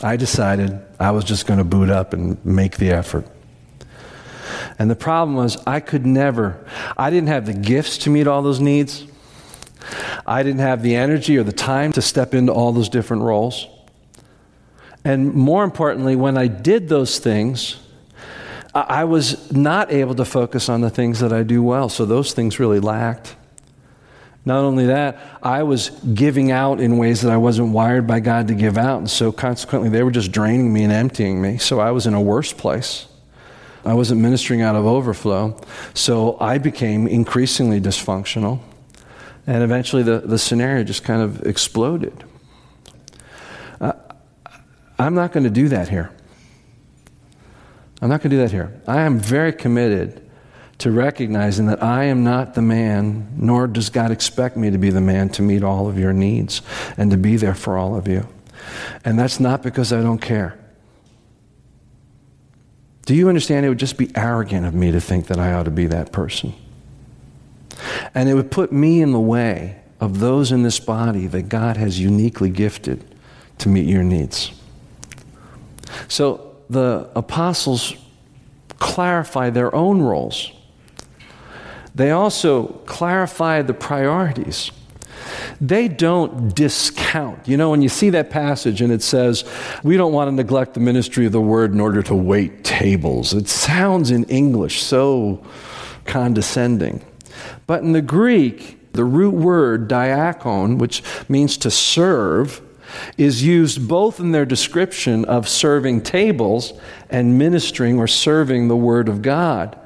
I 0.00 0.14
decided 0.14 0.80
I 1.00 1.10
was 1.10 1.24
just 1.24 1.48
going 1.48 1.58
to 1.58 1.64
boot 1.64 1.90
up 1.90 2.12
and 2.12 2.42
make 2.46 2.76
the 2.76 2.90
effort. 2.90 3.26
And 4.78 4.88
the 4.88 4.94
problem 4.94 5.36
was, 5.36 5.56
I 5.66 5.80
could 5.80 6.06
never, 6.06 6.64
I 6.96 7.10
didn't 7.10 7.28
have 7.28 7.46
the 7.46 7.54
gifts 7.54 7.98
to 7.98 8.10
meet 8.10 8.28
all 8.28 8.40
those 8.42 8.60
needs. 8.60 9.04
I 10.26 10.42
didn't 10.42 10.60
have 10.60 10.82
the 10.82 10.96
energy 10.96 11.38
or 11.38 11.42
the 11.42 11.52
time 11.52 11.92
to 11.92 12.02
step 12.02 12.34
into 12.34 12.52
all 12.52 12.72
those 12.72 12.88
different 12.88 13.22
roles. 13.22 13.66
And 15.04 15.32
more 15.34 15.64
importantly, 15.64 16.16
when 16.16 16.36
I 16.36 16.46
did 16.46 16.88
those 16.88 17.18
things, 17.18 17.76
I 18.74 19.04
was 19.04 19.50
not 19.50 19.90
able 19.90 20.14
to 20.16 20.24
focus 20.24 20.68
on 20.68 20.80
the 20.80 20.90
things 20.90 21.20
that 21.20 21.32
I 21.32 21.42
do 21.42 21.62
well. 21.62 21.88
So 21.88 22.04
those 22.04 22.32
things 22.32 22.60
really 22.60 22.78
lacked. 22.78 23.34
Not 24.44 24.60
only 24.60 24.86
that, 24.86 25.18
I 25.42 25.64
was 25.64 25.90
giving 25.90 26.50
out 26.50 26.80
in 26.80 26.96
ways 26.96 27.22
that 27.22 27.32
I 27.32 27.36
wasn't 27.36 27.72
wired 27.72 28.06
by 28.06 28.20
God 28.20 28.48
to 28.48 28.54
give 28.54 28.78
out. 28.78 28.98
And 28.98 29.10
so 29.10 29.32
consequently, 29.32 29.90
they 29.90 30.02
were 30.02 30.10
just 30.10 30.32
draining 30.32 30.72
me 30.72 30.84
and 30.84 30.92
emptying 30.92 31.42
me. 31.42 31.58
So 31.58 31.80
I 31.80 31.90
was 31.90 32.06
in 32.06 32.14
a 32.14 32.20
worse 32.20 32.52
place. 32.52 33.06
I 33.84 33.94
wasn't 33.94 34.20
ministering 34.20 34.62
out 34.62 34.76
of 34.76 34.86
overflow. 34.86 35.60
So 35.94 36.38
I 36.40 36.58
became 36.58 37.06
increasingly 37.06 37.80
dysfunctional. 37.80 38.60
And 39.46 39.62
eventually 39.62 40.02
the, 40.02 40.18
the 40.18 40.38
scenario 40.38 40.84
just 40.84 41.04
kind 41.04 41.22
of 41.22 41.46
exploded. 41.46 42.24
Uh, 43.80 43.92
I'm 44.98 45.14
not 45.14 45.32
going 45.32 45.44
to 45.44 45.50
do 45.50 45.68
that 45.68 45.88
here. 45.88 46.12
I'm 48.02 48.08
not 48.08 48.22
going 48.22 48.30
to 48.30 48.36
do 48.36 48.42
that 48.42 48.50
here. 48.50 48.80
I 48.86 49.02
am 49.02 49.18
very 49.18 49.52
committed 49.52 50.26
to 50.78 50.90
recognizing 50.90 51.66
that 51.66 51.82
I 51.82 52.04
am 52.04 52.24
not 52.24 52.54
the 52.54 52.62
man, 52.62 53.28
nor 53.36 53.66
does 53.66 53.90
God 53.90 54.10
expect 54.10 54.56
me 54.56 54.70
to 54.70 54.78
be 54.78 54.88
the 54.88 55.00
man 55.00 55.28
to 55.30 55.42
meet 55.42 55.62
all 55.62 55.88
of 55.88 55.98
your 55.98 56.14
needs 56.14 56.62
and 56.96 57.10
to 57.10 57.18
be 57.18 57.36
there 57.36 57.54
for 57.54 57.76
all 57.76 57.94
of 57.94 58.08
you. 58.08 58.26
And 59.04 59.18
that's 59.18 59.40
not 59.40 59.62
because 59.62 59.92
I 59.92 60.00
don't 60.00 60.20
care. 60.20 60.58
Do 63.04 63.14
you 63.14 63.28
understand? 63.28 63.66
It 63.66 63.68
would 63.68 63.78
just 63.78 63.98
be 63.98 64.10
arrogant 64.14 64.66
of 64.66 64.74
me 64.74 64.92
to 64.92 65.00
think 65.00 65.26
that 65.26 65.38
I 65.38 65.52
ought 65.52 65.64
to 65.64 65.70
be 65.70 65.86
that 65.86 66.12
person. 66.12 66.54
And 68.14 68.28
it 68.28 68.34
would 68.34 68.50
put 68.50 68.72
me 68.72 69.00
in 69.00 69.12
the 69.12 69.20
way 69.20 69.80
of 70.00 70.18
those 70.18 70.50
in 70.52 70.62
this 70.62 70.80
body 70.80 71.26
that 71.28 71.48
God 71.48 71.76
has 71.76 72.00
uniquely 72.00 72.50
gifted 72.50 73.04
to 73.58 73.68
meet 73.68 73.86
your 73.86 74.02
needs. 74.02 74.52
So 76.08 76.56
the 76.70 77.10
apostles 77.14 77.94
clarify 78.78 79.50
their 79.50 79.74
own 79.74 80.00
roles. 80.00 80.52
They 81.94 82.10
also 82.12 82.68
clarify 82.86 83.62
the 83.62 83.74
priorities. 83.74 84.70
They 85.60 85.88
don't 85.88 86.54
discount. 86.54 87.46
You 87.46 87.56
know, 87.56 87.70
when 87.70 87.82
you 87.82 87.90
see 87.90 88.10
that 88.10 88.30
passage 88.30 88.80
and 88.80 88.92
it 88.92 89.02
says, 89.02 89.44
we 89.82 89.96
don't 89.96 90.12
want 90.12 90.28
to 90.28 90.32
neglect 90.32 90.74
the 90.74 90.80
ministry 90.80 91.26
of 91.26 91.32
the 91.32 91.40
word 91.40 91.72
in 91.72 91.80
order 91.80 92.02
to 92.04 92.14
wait 92.14 92.64
tables, 92.64 93.34
it 93.34 93.48
sounds 93.48 94.10
in 94.10 94.24
English 94.24 94.82
so 94.82 95.44
condescending. 96.06 97.04
But 97.70 97.84
in 97.84 97.92
the 97.92 98.02
Greek, 98.02 98.92
the 98.94 99.04
root 99.04 99.32
word 99.32 99.88
diakon, 99.88 100.78
which 100.78 101.04
means 101.28 101.56
to 101.58 101.70
serve, 101.70 102.60
is 103.16 103.44
used 103.44 103.86
both 103.86 104.18
in 104.18 104.32
their 104.32 104.44
description 104.44 105.24
of 105.26 105.48
serving 105.48 106.02
tables 106.02 106.72
and 107.10 107.38
ministering 107.38 108.00
or 108.00 108.08
serving 108.08 108.66
the 108.66 108.76
Word 108.76 109.08
of 109.08 109.22
God. 109.22 109.78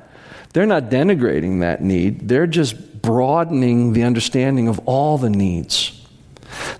They're 0.55 0.65
not 0.65 0.85
denigrating 0.85 1.61
that 1.61 1.83
need, 1.83 2.27
they're 2.27 2.47
just 2.47 3.03
broadening 3.03 3.93
the 3.93 4.05
understanding 4.05 4.67
of 4.67 4.81
all 4.87 5.19
the 5.19 5.29
needs. 5.29 6.07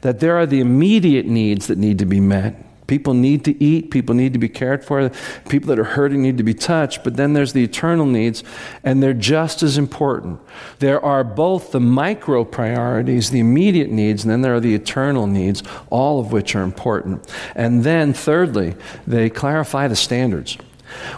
That 0.01 0.21
there 0.21 0.39
are 0.39 0.47
the 0.47 0.61
immediate 0.61 1.27
needs 1.27 1.67
that 1.67 1.77
need 1.77 1.99
to 1.99 2.07
be 2.07 2.21
met, 2.21 2.57
People 2.87 3.15
need 3.15 3.45
to 3.47 3.63
eat, 3.63 3.91
people 3.91 4.15
need 4.15 4.35
to 4.35 4.39
be 4.39 4.49
cared 4.49 4.85
for, 4.85 5.11
people 5.49 5.69
that 5.69 5.79
are 5.79 5.85
hurting 5.85 6.23
need 6.23 6.37
to 6.37 6.45
be 6.45 6.53
touched, 6.53 7.03
but 7.03 7.17
then 7.17 7.33
there's 7.33 7.55
the 7.55 7.65
eternal 7.65 8.05
needs, 8.05 8.45
and 8.83 9.03
they're 9.03 9.15
just 9.15 9.63
as 9.63 9.79
important. 9.79 10.39
There 10.81 11.03
are 11.03 11.25
both 11.25 11.73
the 11.73 11.81
micro 11.81 12.45
priorities, 12.45 13.31
the 13.31 13.41
immediate 13.41 13.91
needs, 13.91 14.23
and 14.23 14.31
then 14.31 14.43
there 14.43 14.55
are 14.55 14.61
the 14.61 14.75
eternal 14.75 15.27
needs, 15.27 15.63
all 15.89 16.21
of 16.21 16.31
which 16.31 16.55
are 16.55 16.63
important. 16.63 17.27
And 17.55 17.85
then, 17.85 18.13
thirdly, 18.13 18.75
they 19.07 19.31
clarify 19.31 19.89
the 19.89 19.97
standards. 19.97 20.59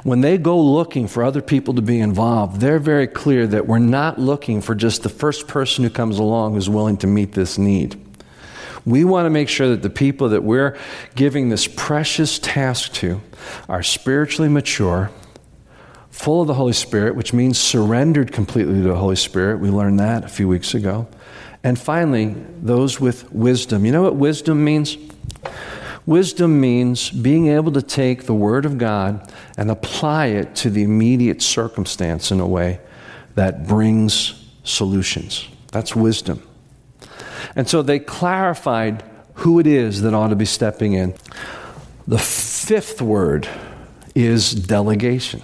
When 0.05 0.21
they 0.21 0.39
go 0.39 0.59
looking 0.59 1.09
for 1.09 1.23
other 1.23 1.43
people 1.43 1.75
to 1.75 1.83
be 1.83 2.01
involved, 2.01 2.61
they're 2.61 2.79
very 2.79 3.07
clear 3.07 3.47
that 3.49 3.67
we're 3.67 3.79
not 3.79 4.19
looking 4.19 4.61
for 4.61 4.75
just 4.75 5.03
the 5.03 5.09
first 5.09 5.49
person 5.49 5.85
who 5.85 5.91
comes 5.91 6.19
along 6.19 6.55
who's 6.55 6.71
willing 6.71 6.97
to 6.99 7.07
meet 7.07 7.33
this 7.33 7.59
need. 7.59 8.01
We 8.87 9.05
want 9.05 9.27
to 9.27 9.31
make 9.31 9.49
sure 9.49 9.69
that 9.71 9.83
the 9.83 9.91
people 9.91 10.29
that 10.29 10.45
we're 10.45 10.79
giving 11.17 11.49
this 11.49 11.67
precious 11.67 12.39
task 12.39 12.93
to 12.95 13.21
are 13.69 13.83
spiritually 13.83 14.49
mature, 14.49 15.11
full 16.09 16.43
of 16.43 16.47
the 16.47 16.55
Holy 16.55 16.73
Spirit, 16.73 17.17
which 17.17 17.33
means 17.33 17.59
surrendered 17.59 18.33
completely 18.33 18.75
to 18.75 18.89
the 18.89 18.95
Holy 18.95 19.17
Spirit. 19.17 19.59
We 19.59 19.71
learned 19.71 19.99
that 19.99 20.25
a 20.25 20.29
few 20.29 20.47
weeks 20.47 20.73
ago. 20.73 21.09
And 21.65 21.77
finally, 21.77 22.37
those 22.63 23.01
with 23.01 23.31
wisdom. 23.33 23.85
You 23.85 23.91
know 23.91 24.03
what 24.03 24.15
wisdom 24.15 24.65
means? 24.65 24.97
Wisdom 26.07 26.61
means 26.61 27.11
being 27.11 27.49
able 27.49 27.73
to 27.73 27.83
take 27.83 28.27
the 28.27 28.35
Word 28.35 28.65
of 28.65 28.79
God 28.79 29.33
and 29.57 29.69
apply 29.69 30.27
it 30.27 30.55
to 30.57 30.71
the 30.71 30.85
immediate 30.85 31.43
circumstance 31.43 32.31
in 32.31 32.39
a 32.39 32.47
way 32.47 32.79
that 33.35 33.67
brings 33.67 34.49
solutions. 34.63 35.49
That's 35.73 35.97
wisdom. 35.97 36.41
And 37.57 37.69
so 37.69 37.83
they 37.83 37.99
clarified 37.99 39.03
who 39.37 39.59
it 39.59 39.67
is 39.67 40.03
that 40.03 40.15
ought 40.15 40.29
to 40.29 40.37
be 40.37 40.45
stepping 40.45 40.93
in. 40.93 41.15
The 42.07 42.19
fifth 42.19 43.03
word 43.03 43.49
is 44.15 44.53
delegation. 44.53 45.43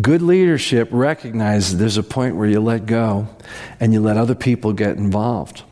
Good 0.00 0.22
leadership 0.22 0.88
recognizes 0.90 1.78
there's 1.78 1.96
a 1.96 2.02
point 2.02 2.36
where 2.36 2.48
you 2.48 2.60
let 2.60 2.86
go 2.86 3.28
and 3.78 3.92
you 3.92 4.00
let 4.00 4.16
other 4.16 4.34
people 4.34 4.72
get 4.72 4.96
involved. 4.96 5.62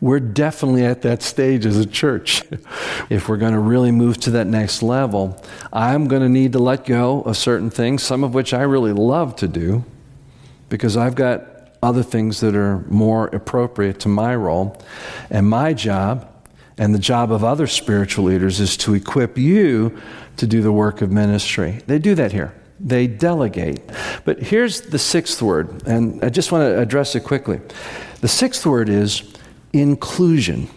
We're 0.00 0.20
definitely 0.20 0.84
at 0.84 1.02
that 1.02 1.22
stage 1.22 1.66
as 1.66 1.76
a 1.76 1.86
church. 1.86 2.44
if 3.10 3.28
we're 3.28 3.36
going 3.36 3.54
to 3.54 3.58
really 3.58 3.90
move 3.90 4.18
to 4.18 4.30
that 4.32 4.46
next 4.46 4.80
level, 4.80 5.44
I'm 5.72 6.06
going 6.06 6.22
to 6.22 6.28
need 6.28 6.52
to 6.52 6.60
let 6.60 6.84
go 6.84 7.22
of 7.22 7.36
certain 7.36 7.70
things, 7.70 8.04
some 8.04 8.22
of 8.22 8.32
which 8.32 8.54
I 8.54 8.62
really 8.62 8.92
love 8.92 9.34
to 9.36 9.48
do, 9.48 9.84
because 10.68 10.96
I've 10.96 11.16
got 11.16 11.57
other 11.82 12.02
things 12.02 12.40
that 12.40 12.54
are 12.54 12.78
more 12.88 13.28
appropriate 13.28 14.00
to 14.00 14.08
my 14.08 14.34
role. 14.34 14.80
And 15.30 15.48
my 15.48 15.72
job 15.72 16.28
and 16.76 16.94
the 16.94 16.98
job 16.98 17.32
of 17.32 17.44
other 17.44 17.66
spiritual 17.66 18.26
leaders 18.26 18.60
is 18.60 18.76
to 18.78 18.94
equip 18.94 19.36
you 19.36 19.98
to 20.36 20.46
do 20.46 20.62
the 20.62 20.72
work 20.72 21.02
of 21.02 21.10
ministry. 21.10 21.80
They 21.86 21.98
do 21.98 22.14
that 22.14 22.32
here. 22.32 22.54
They 22.80 23.08
delegate. 23.08 23.80
But 24.24 24.40
here's 24.40 24.82
the 24.82 24.98
sixth 24.98 25.42
word, 25.42 25.86
and 25.86 26.22
I 26.24 26.28
just 26.28 26.52
want 26.52 26.62
to 26.62 26.78
address 26.78 27.16
it 27.16 27.24
quickly. 27.24 27.60
The 28.20 28.28
sixth 28.28 28.64
word 28.64 28.88
is 28.88 29.22
inclusion. 29.72 30.68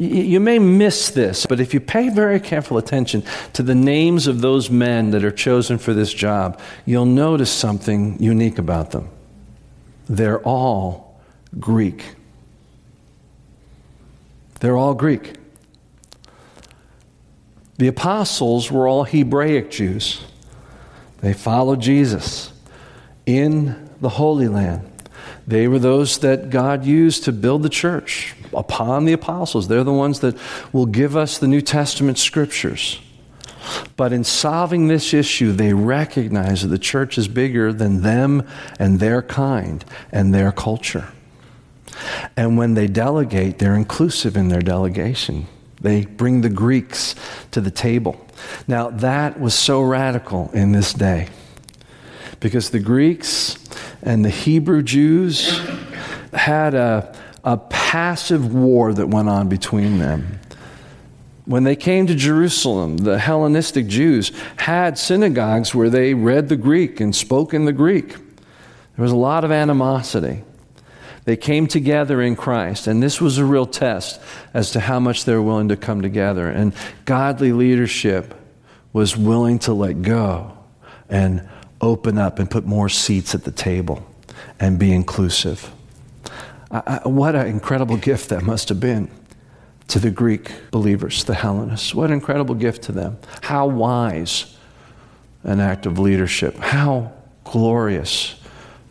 You 0.00 0.38
may 0.38 0.60
miss 0.60 1.10
this, 1.10 1.44
but 1.46 1.58
if 1.58 1.74
you 1.74 1.80
pay 1.80 2.08
very 2.08 2.38
careful 2.38 2.78
attention 2.78 3.24
to 3.54 3.64
the 3.64 3.74
names 3.74 4.28
of 4.28 4.40
those 4.40 4.70
men 4.70 5.10
that 5.10 5.24
are 5.24 5.32
chosen 5.32 5.78
for 5.78 5.92
this 5.92 6.14
job, 6.14 6.60
you'll 6.86 7.04
notice 7.04 7.50
something 7.50 8.20
unique 8.22 8.58
about 8.58 8.92
them. 8.92 9.08
They're 10.08 10.40
all 10.40 11.20
Greek. 11.58 12.14
They're 14.60 14.76
all 14.76 14.94
Greek. 14.94 15.34
The 17.76 17.88
apostles 17.88 18.72
were 18.72 18.88
all 18.88 19.04
Hebraic 19.04 19.70
Jews. 19.70 20.24
They 21.20 21.32
followed 21.32 21.80
Jesus 21.80 22.52
in 23.26 23.90
the 24.00 24.08
Holy 24.08 24.48
Land. 24.48 24.90
They 25.46 25.68
were 25.68 25.78
those 25.78 26.18
that 26.18 26.50
God 26.50 26.84
used 26.84 27.24
to 27.24 27.32
build 27.32 27.62
the 27.62 27.68
church 27.68 28.34
upon 28.52 29.04
the 29.04 29.12
apostles. 29.12 29.68
They're 29.68 29.84
the 29.84 29.92
ones 29.92 30.20
that 30.20 30.36
will 30.72 30.86
give 30.86 31.16
us 31.16 31.38
the 31.38 31.48
New 31.48 31.60
Testament 31.60 32.18
scriptures. 32.18 33.00
But 33.96 34.12
in 34.12 34.24
solving 34.24 34.88
this 34.88 35.12
issue, 35.12 35.52
they 35.52 35.72
recognize 35.72 36.62
that 36.62 36.68
the 36.68 36.78
church 36.78 37.18
is 37.18 37.28
bigger 37.28 37.72
than 37.72 38.02
them 38.02 38.46
and 38.78 39.00
their 39.00 39.22
kind 39.22 39.84
and 40.12 40.34
their 40.34 40.52
culture. 40.52 41.08
And 42.36 42.56
when 42.56 42.74
they 42.74 42.86
delegate, 42.86 43.58
they're 43.58 43.74
inclusive 43.74 44.36
in 44.36 44.48
their 44.48 44.62
delegation. 44.62 45.46
They 45.80 46.04
bring 46.04 46.40
the 46.40 46.48
Greeks 46.48 47.14
to 47.50 47.60
the 47.60 47.70
table. 47.70 48.24
Now, 48.66 48.90
that 48.90 49.40
was 49.40 49.54
so 49.54 49.82
radical 49.82 50.50
in 50.52 50.72
this 50.72 50.92
day 50.92 51.28
because 52.40 52.70
the 52.70 52.80
Greeks 52.80 53.58
and 54.02 54.24
the 54.24 54.30
Hebrew 54.30 54.82
Jews 54.82 55.60
had 56.32 56.74
a, 56.74 57.14
a 57.44 57.56
passive 57.56 58.52
war 58.54 58.92
that 58.92 59.06
went 59.08 59.28
on 59.28 59.48
between 59.48 59.98
them. 59.98 60.40
When 61.48 61.64
they 61.64 61.76
came 61.76 62.06
to 62.08 62.14
Jerusalem, 62.14 62.98
the 62.98 63.18
Hellenistic 63.18 63.86
Jews 63.86 64.32
had 64.58 64.98
synagogues 64.98 65.74
where 65.74 65.88
they 65.88 66.12
read 66.12 66.50
the 66.50 66.58
Greek 66.58 67.00
and 67.00 67.16
spoke 67.16 67.54
in 67.54 67.64
the 67.64 67.72
Greek. 67.72 68.08
There 68.08 69.02
was 69.02 69.12
a 69.12 69.16
lot 69.16 69.44
of 69.44 69.50
animosity. 69.50 70.42
They 71.24 71.38
came 71.38 71.66
together 71.66 72.20
in 72.20 72.36
Christ, 72.36 72.86
and 72.86 73.02
this 73.02 73.18
was 73.18 73.38
a 73.38 73.46
real 73.46 73.64
test 73.64 74.20
as 74.52 74.72
to 74.72 74.80
how 74.80 75.00
much 75.00 75.24
they 75.24 75.32
were 75.32 75.40
willing 75.40 75.70
to 75.70 75.76
come 75.76 76.02
together. 76.02 76.50
And 76.50 76.74
godly 77.06 77.54
leadership 77.54 78.34
was 78.92 79.16
willing 79.16 79.58
to 79.60 79.72
let 79.72 80.02
go 80.02 80.52
and 81.08 81.48
open 81.80 82.18
up 82.18 82.38
and 82.38 82.50
put 82.50 82.66
more 82.66 82.90
seats 82.90 83.34
at 83.34 83.44
the 83.44 83.52
table 83.52 84.06
and 84.60 84.78
be 84.78 84.92
inclusive. 84.92 85.72
I, 86.70 87.00
I, 87.04 87.08
what 87.08 87.34
an 87.34 87.46
incredible 87.46 87.96
gift 87.96 88.28
that 88.28 88.42
must 88.42 88.68
have 88.68 88.80
been 88.80 89.10
to 89.88 89.98
the 89.98 90.10
Greek 90.10 90.52
believers, 90.70 91.24
the 91.24 91.34
Hellenists. 91.34 91.94
What 91.94 92.10
an 92.10 92.14
incredible 92.14 92.54
gift 92.54 92.82
to 92.84 92.92
them. 92.92 93.18
How 93.42 93.66
wise 93.66 94.56
an 95.44 95.60
act 95.60 95.86
of 95.86 95.98
leadership. 95.98 96.56
How 96.56 97.12
glorious 97.44 98.40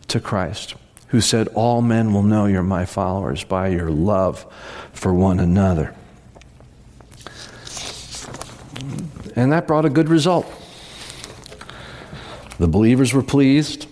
to 0.07 0.19
Christ 0.19 0.75
who 1.09 1.21
said, 1.21 1.47
All 1.49 1.81
men 1.81 2.13
will 2.13 2.23
know 2.23 2.45
you're 2.45 2.63
my 2.63 2.85
followers 2.85 3.43
by 3.43 3.69
your 3.69 3.89
love 3.89 4.45
for 4.93 5.13
one 5.13 5.39
another. 5.39 5.93
And 9.35 9.51
that 9.51 9.67
brought 9.67 9.85
a 9.85 9.89
good 9.89 10.09
result. 10.09 10.51
The 12.59 12.67
believers 12.67 13.13
were 13.13 13.23
pleased, 13.23 13.87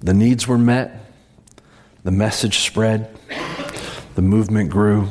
the 0.00 0.14
needs 0.14 0.46
were 0.46 0.58
met, 0.58 1.04
the 2.04 2.12
message 2.12 2.60
spread, 2.60 3.18
the 4.14 4.22
movement 4.22 4.70
grew, 4.70 5.08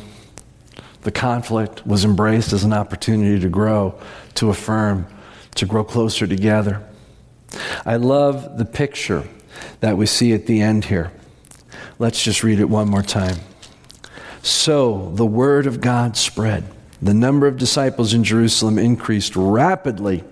the 1.08 1.12
conflict 1.14 1.88
was 1.88 2.04
embraced 2.04 2.52
as 2.52 2.66
an 2.66 2.74
opportunity 2.74 3.40
to 3.40 3.48
grow, 3.48 3.98
to 4.36 4.50
affirm, 4.50 5.08
to 5.56 5.66
grow 5.66 5.82
closer 5.82 6.28
together. 6.28 6.86
I 7.86 7.96
love 7.96 8.58
the 8.58 8.66
picture 8.66 9.24
that 9.80 9.96
we 9.96 10.06
see 10.06 10.34
at 10.34 10.48
the 10.48 10.60
end 10.60 10.84
here. 10.84 11.14
Let's 11.98 12.22
just 12.22 12.44
read 12.44 12.60
it 12.60 12.66
one 12.66 12.90
more 12.90 13.04
time. 13.04 13.38
So 14.42 15.14
the 15.16 15.26
word 15.26 15.66
of 15.66 15.80
God 15.80 16.18
spread. 16.18 16.66
The 17.02 17.14
number 17.14 17.48
of 17.48 17.56
disciples 17.56 18.14
in 18.14 18.26
Jerusalem 18.26 18.78
increased 18.78 19.34
rapidly, 19.38 20.26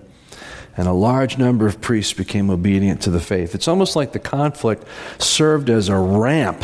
and 0.76 0.86
a 0.86 0.92
large 0.92 1.38
number 1.38 1.66
of 1.66 1.80
priests 1.80 2.12
became 2.12 2.50
obedient 2.50 3.00
to 3.00 3.10
the 3.10 3.20
faith. 3.20 3.54
It's 3.54 3.66
almost 3.66 3.96
like 3.96 4.12
the 4.12 4.18
conflict 4.18 4.84
served 5.16 5.70
as 5.70 5.88
a 5.88 5.96
ramp 5.96 6.62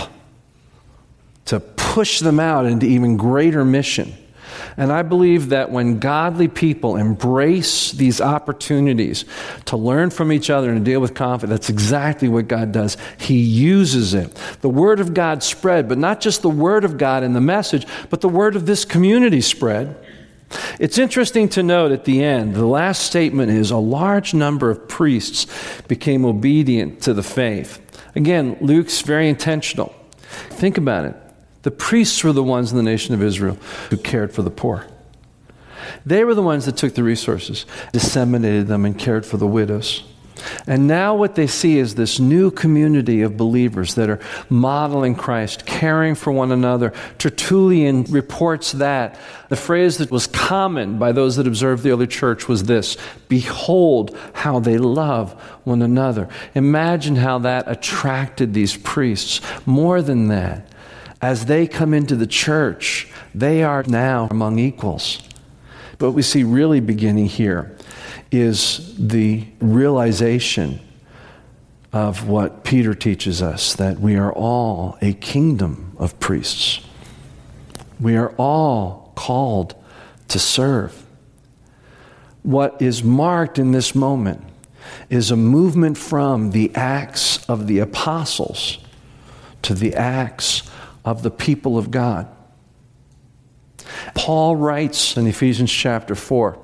to 1.46 1.60
push 1.92 2.20
them 2.20 2.40
out 2.40 2.64
into 2.64 2.86
even 2.86 3.18
greater 3.18 3.66
mission. 3.66 4.14
And 4.78 4.90
I 4.90 5.02
believe 5.02 5.50
that 5.50 5.70
when 5.70 5.98
godly 5.98 6.48
people 6.48 6.96
embrace 6.96 7.92
these 7.92 8.18
opportunities 8.18 9.26
to 9.66 9.76
learn 9.76 10.08
from 10.08 10.32
each 10.32 10.48
other 10.48 10.70
and 10.70 10.82
to 10.82 10.90
deal 10.90 11.00
with 11.00 11.12
conflict, 11.12 11.50
that's 11.50 11.68
exactly 11.68 12.30
what 12.30 12.48
God 12.48 12.72
does. 12.72 12.96
He 13.18 13.38
uses 13.38 14.14
it. 14.14 14.34
The 14.62 14.70
Word 14.70 15.00
of 15.00 15.12
God 15.12 15.42
spread, 15.42 15.86
but 15.86 15.98
not 15.98 16.22
just 16.22 16.40
the 16.40 16.48
Word 16.48 16.84
of 16.84 16.96
God 16.96 17.24
and 17.24 17.36
the 17.36 17.42
message, 17.42 17.86
but 18.08 18.22
the 18.22 18.28
Word 18.30 18.56
of 18.56 18.64
this 18.64 18.86
community 18.86 19.42
spread. 19.42 19.94
It's 20.80 20.96
interesting 20.96 21.46
to 21.50 21.62
note 21.62 21.92
at 21.92 22.06
the 22.06 22.24
end, 22.24 22.54
the 22.54 22.64
last 22.64 23.02
statement 23.02 23.50
is 23.52 23.70
a 23.70 23.76
large 23.76 24.32
number 24.32 24.70
of 24.70 24.88
priests 24.88 25.46
became 25.88 26.24
obedient 26.24 27.02
to 27.02 27.12
the 27.12 27.22
faith. 27.22 27.82
Again, 28.16 28.56
Luke's 28.62 29.02
very 29.02 29.28
intentional. 29.28 29.94
Think 30.22 30.78
about 30.78 31.04
it. 31.04 31.16
The 31.62 31.70
priests 31.70 32.22
were 32.24 32.32
the 32.32 32.42
ones 32.42 32.70
in 32.70 32.76
the 32.76 32.82
nation 32.82 33.14
of 33.14 33.22
Israel 33.22 33.56
who 33.90 33.96
cared 33.96 34.32
for 34.32 34.42
the 34.42 34.50
poor. 34.50 34.86
They 36.04 36.24
were 36.24 36.34
the 36.34 36.42
ones 36.42 36.66
that 36.66 36.76
took 36.76 36.94
the 36.94 37.04
resources, 37.04 37.66
disseminated 37.92 38.66
them, 38.66 38.84
and 38.84 38.98
cared 38.98 39.24
for 39.24 39.36
the 39.36 39.46
widows. 39.46 40.02
And 40.66 40.86
now, 40.86 41.14
what 41.14 41.34
they 41.34 41.46
see 41.46 41.78
is 41.78 41.94
this 41.94 42.18
new 42.18 42.50
community 42.50 43.22
of 43.22 43.36
believers 43.36 43.94
that 43.94 44.10
are 44.10 44.20
modeling 44.48 45.14
Christ, 45.14 45.66
caring 45.66 46.14
for 46.14 46.32
one 46.32 46.50
another. 46.50 46.92
Tertullian 47.18 48.04
reports 48.04 48.72
that 48.72 49.18
the 49.50 49.56
phrase 49.56 49.98
that 49.98 50.10
was 50.10 50.26
common 50.26 50.98
by 50.98 51.12
those 51.12 51.36
that 51.36 51.46
observed 51.46 51.82
the 51.82 51.90
early 51.90 52.06
church 52.06 52.48
was 52.48 52.64
this 52.64 52.96
Behold 53.28 54.16
how 54.32 54.58
they 54.58 54.78
love 54.78 55.32
one 55.64 55.82
another. 55.82 56.28
Imagine 56.54 57.16
how 57.16 57.38
that 57.38 57.70
attracted 57.70 58.54
these 58.54 58.76
priests. 58.76 59.40
More 59.66 60.02
than 60.02 60.28
that, 60.28 60.71
as 61.22 61.46
they 61.46 61.68
come 61.68 61.94
into 61.94 62.16
the 62.16 62.26
church, 62.26 63.08
they 63.32 63.62
are 63.62 63.84
now 63.84 64.26
among 64.30 64.58
equals. 64.58 65.22
But 65.98 66.08
what 66.08 66.14
we 66.16 66.22
see 66.22 66.42
really 66.42 66.80
beginning 66.80 67.26
here 67.26 67.76
is 68.32 68.94
the 68.98 69.46
realization 69.60 70.80
of 71.92 72.26
what 72.26 72.64
Peter 72.64 72.94
teaches 72.94 73.40
us 73.40 73.74
that 73.74 74.00
we 74.00 74.16
are 74.16 74.32
all 74.32 74.98
a 75.00 75.12
kingdom 75.14 75.94
of 75.96 76.18
priests. 76.18 76.80
We 78.00 78.16
are 78.16 78.30
all 78.36 79.12
called 79.14 79.76
to 80.28 80.40
serve. 80.40 81.06
What 82.42 82.82
is 82.82 83.04
marked 83.04 83.58
in 83.58 83.70
this 83.70 83.94
moment 83.94 84.42
is 85.08 85.30
a 85.30 85.36
movement 85.36 85.96
from 85.96 86.50
the 86.50 86.74
acts 86.74 87.44
of 87.44 87.68
the 87.68 87.78
apostles 87.78 88.78
to 89.60 89.74
the 89.74 89.94
acts 89.94 90.68
of 91.04 91.22
the 91.22 91.30
people 91.30 91.78
of 91.78 91.90
God. 91.90 92.28
Paul 94.14 94.56
writes 94.56 95.16
in 95.16 95.26
Ephesians 95.26 95.70
chapter 95.70 96.14
4 96.14 96.58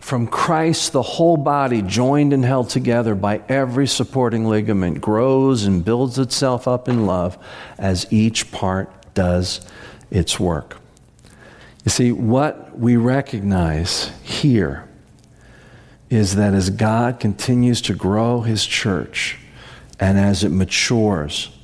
From 0.00 0.26
Christ, 0.26 0.92
the 0.92 1.02
whole 1.02 1.36
body, 1.36 1.82
joined 1.82 2.32
and 2.32 2.44
held 2.44 2.70
together 2.70 3.14
by 3.14 3.42
every 3.48 3.86
supporting 3.86 4.44
ligament, 4.46 5.00
grows 5.00 5.64
and 5.64 5.84
builds 5.84 6.18
itself 6.18 6.66
up 6.66 6.88
in 6.88 7.06
love 7.06 7.38
as 7.78 8.06
each 8.10 8.50
part 8.50 9.14
does 9.14 9.60
its 10.10 10.40
work. 10.40 10.78
You 11.84 11.90
see, 11.90 12.12
what 12.12 12.78
we 12.78 12.96
recognize 12.96 14.10
here 14.22 14.86
is 16.10 16.34
that 16.34 16.52
as 16.52 16.68
God 16.70 17.20
continues 17.20 17.80
to 17.82 17.94
grow 17.94 18.40
his 18.40 18.66
church 18.66 19.38
and 19.98 20.18
as 20.18 20.42
it 20.42 20.50
matures, 20.50 21.56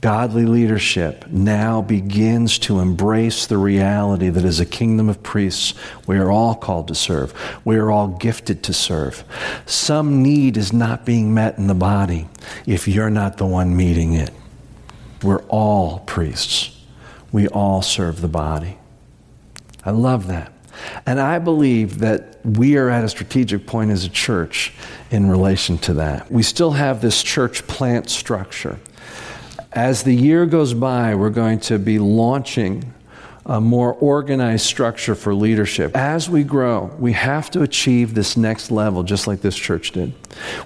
godly 0.00 0.44
leadership 0.44 1.26
now 1.28 1.82
begins 1.82 2.58
to 2.60 2.80
embrace 2.80 3.46
the 3.46 3.58
reality 3.58 4.28
that 4.28 4.44
as 4.44 4.60
a 4.60 4.66
kingdom 4.66 5.08
of 5.08 5.22
priests, 5.22 5.74
we 6.06 6.18
are 6.18 6.30
all 6.30 6.54
called 6.54 6.88
to 6.88 6.94
serve. 6.94 7.32
We 7.64 7.76
are 7.76 7.90
all 7.90 8.08
gifted 8.08 8.62
to 8.64 8.72
serve. 8.72 9.24
Some 9.64 10.22
need 10.22 10.56
is 10.56 10.72
not 10.72 11.04
being 11.04 11.34
met 11.34 11.58
in 11.58 11.66
the 11.66 11.74
body 11.74 12.28
if 12.66 12.86
you're 12.86 13.10
not 13.10 13.38
the 13.38 13.46
one 13.46 13.76
meeting 13.76 14.12
it. 14.12 14.30
We're 15.22 15.42
all 15.44 16.00
priests. 16.00 16.72
We 17.32 17.48
all 17.48 17.82
serve 17.82 18.20
the 18.20 18.28
body. 18.28 18.78
I 19.84 19.90
love 19.90 20.26
that. 20.28 20.52
And 21.06 21.20
I 21.20 21.38
believe 21.38 21.98
that 22.00 22.38
we 22.44 22.76
are 22.76 22.90
at 22.90 23.04
a 23.04 23.08
strategic 23.08 23.66
point 23.66 23.90
as 23.90 24.04
a 24.04 24.08
church 24.08 24.72
in 25.10 25.28
relation 25.28 25.78
to 25.78 25.94
that. 25.94 26.30
We 26.30 26.42
still 26.42 26.72
have 26.72 27.00
this 27.00 27.22
church 27.22 27.66
plant 27.66 28.10
structure. 28.10 28.78
As 29.76 30.04
the 30.04 30.14
year 30.14 30.46
goes 30.46 30.72
by, 30.72 31.14
we're 31.14 31.28
going 31.28 31.60
to 31.60 31.78
be 31.78 31.98
launching 31.98 32.94
a 33.44 33.60
more 33.60 33.92
organized 33.92 34.64
structure 34.64 35.14
for 35.14 35.34
leadership. 35.34 35.94
As 35.94 36.30
we 36.30 36.44
grow, 36.44 36.90
we 36.98 37.12
have 37.12 37.50
to 37.50 37.60
achieve 37.60 38.14
this 38.14 38.38
next 38.38 38.70
level, 38.70 39.02
just 39.02 39.26
like 39.26 39.42
this 39.42 39.54
church 39.54 39.90
did. 39.90 40.14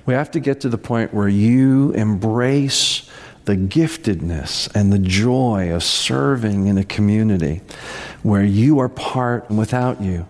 We 0.07 0.15
have 0.15 0.31
to 0.31 0.39
get 0.39 0.61
to 0.61 0.69
the 0.69 0.79
point 0.79 1.13
where 1.13 1.29
you 1.29 1.91
embrace 1.91 3.11
the 3.47 3.57
giftedness 3.57 4.73
and 4.77 4.93
the 4.93 4.99
joy 5.01 5.75
of 5.75 5.83
serving 5.83 6.69
in 6.69 6.79
a 6.79 6.85
community 6.85 7.63
where 8.23 8.45
you 8.45 8.79
are 8.79 8.89
part, 8.89 9.51
and 9.51 9.59
without 9.59 10.01
you, 10.01 10.25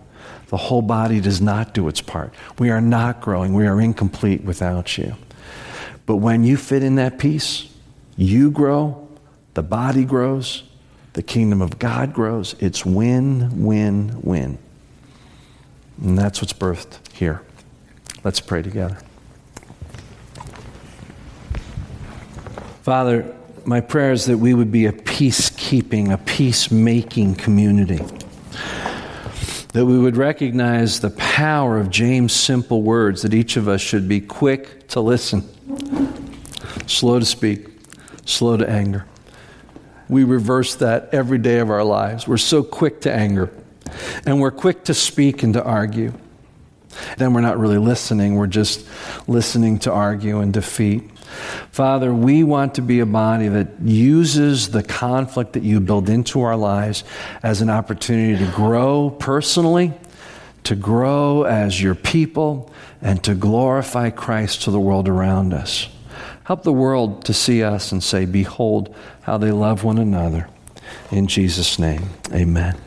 the 0.47 0.57
whole 0.57 0.81
body 0.81 1.21
does 1.21 1.39
not 1.39 1.75
do 1.75 1.87
its 1.87 2.01
part. 2.01 2.33
We 2.57 2.71
are 2.71 2.81
not 2.81 3.21
growing, 3.21 3.53
we 3.53 3.67
are 3.67 3.79
incomplete 3.79 4.43
without 4.43 4.97
you. 4.97 5.13
But 6.07 6.15
when 6.15 6.43
you 6.43 6.57
fit 6.57 6.81
in 6.81 6.95
that 6.95 7.19
piece, 7.19 7.67
you 8.17 8.51
grow, 8.51 9.07
the 9.53 9.63
body 9.63 10.05
grows, 10.05 10.63
the 11.13 11.23
kingdom 11.23 11.61
of 11.61 11.79
God 11.79 12.13
grows. 12.13 12.55
It's 12.59 12.85
win, 12.85 13.63
win, 13.63 14.21
win. 14.21 14.57
And 16.01 16.17
that's 16.17 16.41
what's 16.41 16.53
birthed 16.53 16.99
here. 17.13 17.41
Let's 18.23 18.39
pray 18.39 18.61
together. 18.61 18.97
Father, 22.81 23.35
my 23.65 23.81
prayer 23.81 24.11
is 24.11 24.25
that 24.25 24.37
we 24.37 24.53
would 24.53 24.71
be 24.71 24.85
a 24.87 24.91
peacekeeping, 24.91 26.11
a 26.11 26.17
peacemaking 26.17 27.35
community. 27.35 28.03
That 29.73 29.85
we 29.85 29.97
would 29.99 30.17
recognize 30.17 30.99
the 30.99 31.11
power 31.11 31.77
of 31.77 31.89
James' 31.89 32.33
simple 32.33 32.81
words, 32.81 33.21
that 33.21 33.33
each 33.33 33.55
of 33.57 33.67
us 33.67 33.81
should 33.81 34.07
be 34.07 34.19
quick 34.19 34.87
to 34.89 34.99
listen, 34.99 35.47
slow 36.87 37.19
to 37.19 37.25
speak, 37.25 37.70
slow 38.25 38.57
to 38.57 38.69
anger. 38.69 39.05
We 40.09 40.23
reverse 40.23 40.75
that 40.75 41.13
every 41.13 41.37
day 41.37 41.59
of 41.59 41.69
our 41.69 41.83
lives. 41.83 42.27
We're 42.27 42.37
so 42.37 42.63
quick 42.63 43.01
to 43.01 43.13
anger, 43.13 43.49
and 44.25 44.41
we're 44.41 44.51
quick 44.51 44.85
to 44.85 44.93
speak 44.93 45.43
and 45.43 45.53
to 45.53 45.63
argue. 45.63 46.13
Then 47.17 47.33
we're 47.33 47.41
not 47.41 47.57
really 47.57 47.77
listening, 47.77 48.35
we're 48.35 48.47
just 48.47 48.85
listening 49.27 49.79
to 49.79 49.91
argue 49.91 50.39
and 50.39 50.51
defeat. 50.51 51.09
Father, 51.71 52.13
we 52.13 52.43
want 52.43 52.75
to 52.75 52.81
be 52.81 52.99
a 52.99 53.05
body 53.05 53.47
that 53.47 53.79
uses 53.81 54.71
the 54.71 54.83
conflict 54.83 55.53
that 55.53 55.63
you 55.63 55.79
build 55.79 56.09
into 56.09 56.41
our 56.41 56.57
lives 56.57 57.05
as 57.41 57.61
an 57.61 57.69
opportunity 57.69 58.43
to 58.43 58.51
grow 58.51 59.09
personally, 59.09 59.93
to 60.65 60.75
grow 60.75 61.43
as 61.43 61.81
your 61.81 61.95
people, 61.95 62.71
and 63.01 63.23
to 63.23 63.33
glorify 63.33 64.09
Christ 64.09 64.63
to 64.63 64.71
the 64.71 64.79
world 64.79 65.07
around 65.07 65.53
us. 65.53 65.87
Help 66.45 66.63
the 66.63 66.73
world 66.73 67.25
to 67.25 67.33
see 67.33 67.63
us 67.63 67.91
and 67.91 68.03
say, 68.03 68.25
Behold 68.25 68.93
how 69.21 69.37
they 69.37 69.51
love 69.51 69.83
one 69.83 69.97
another. 69.97 70.47
In 71.11 71.27
Jesus' 71.27 71.77
name, 71.77 72.09
amen. 72.33 72.77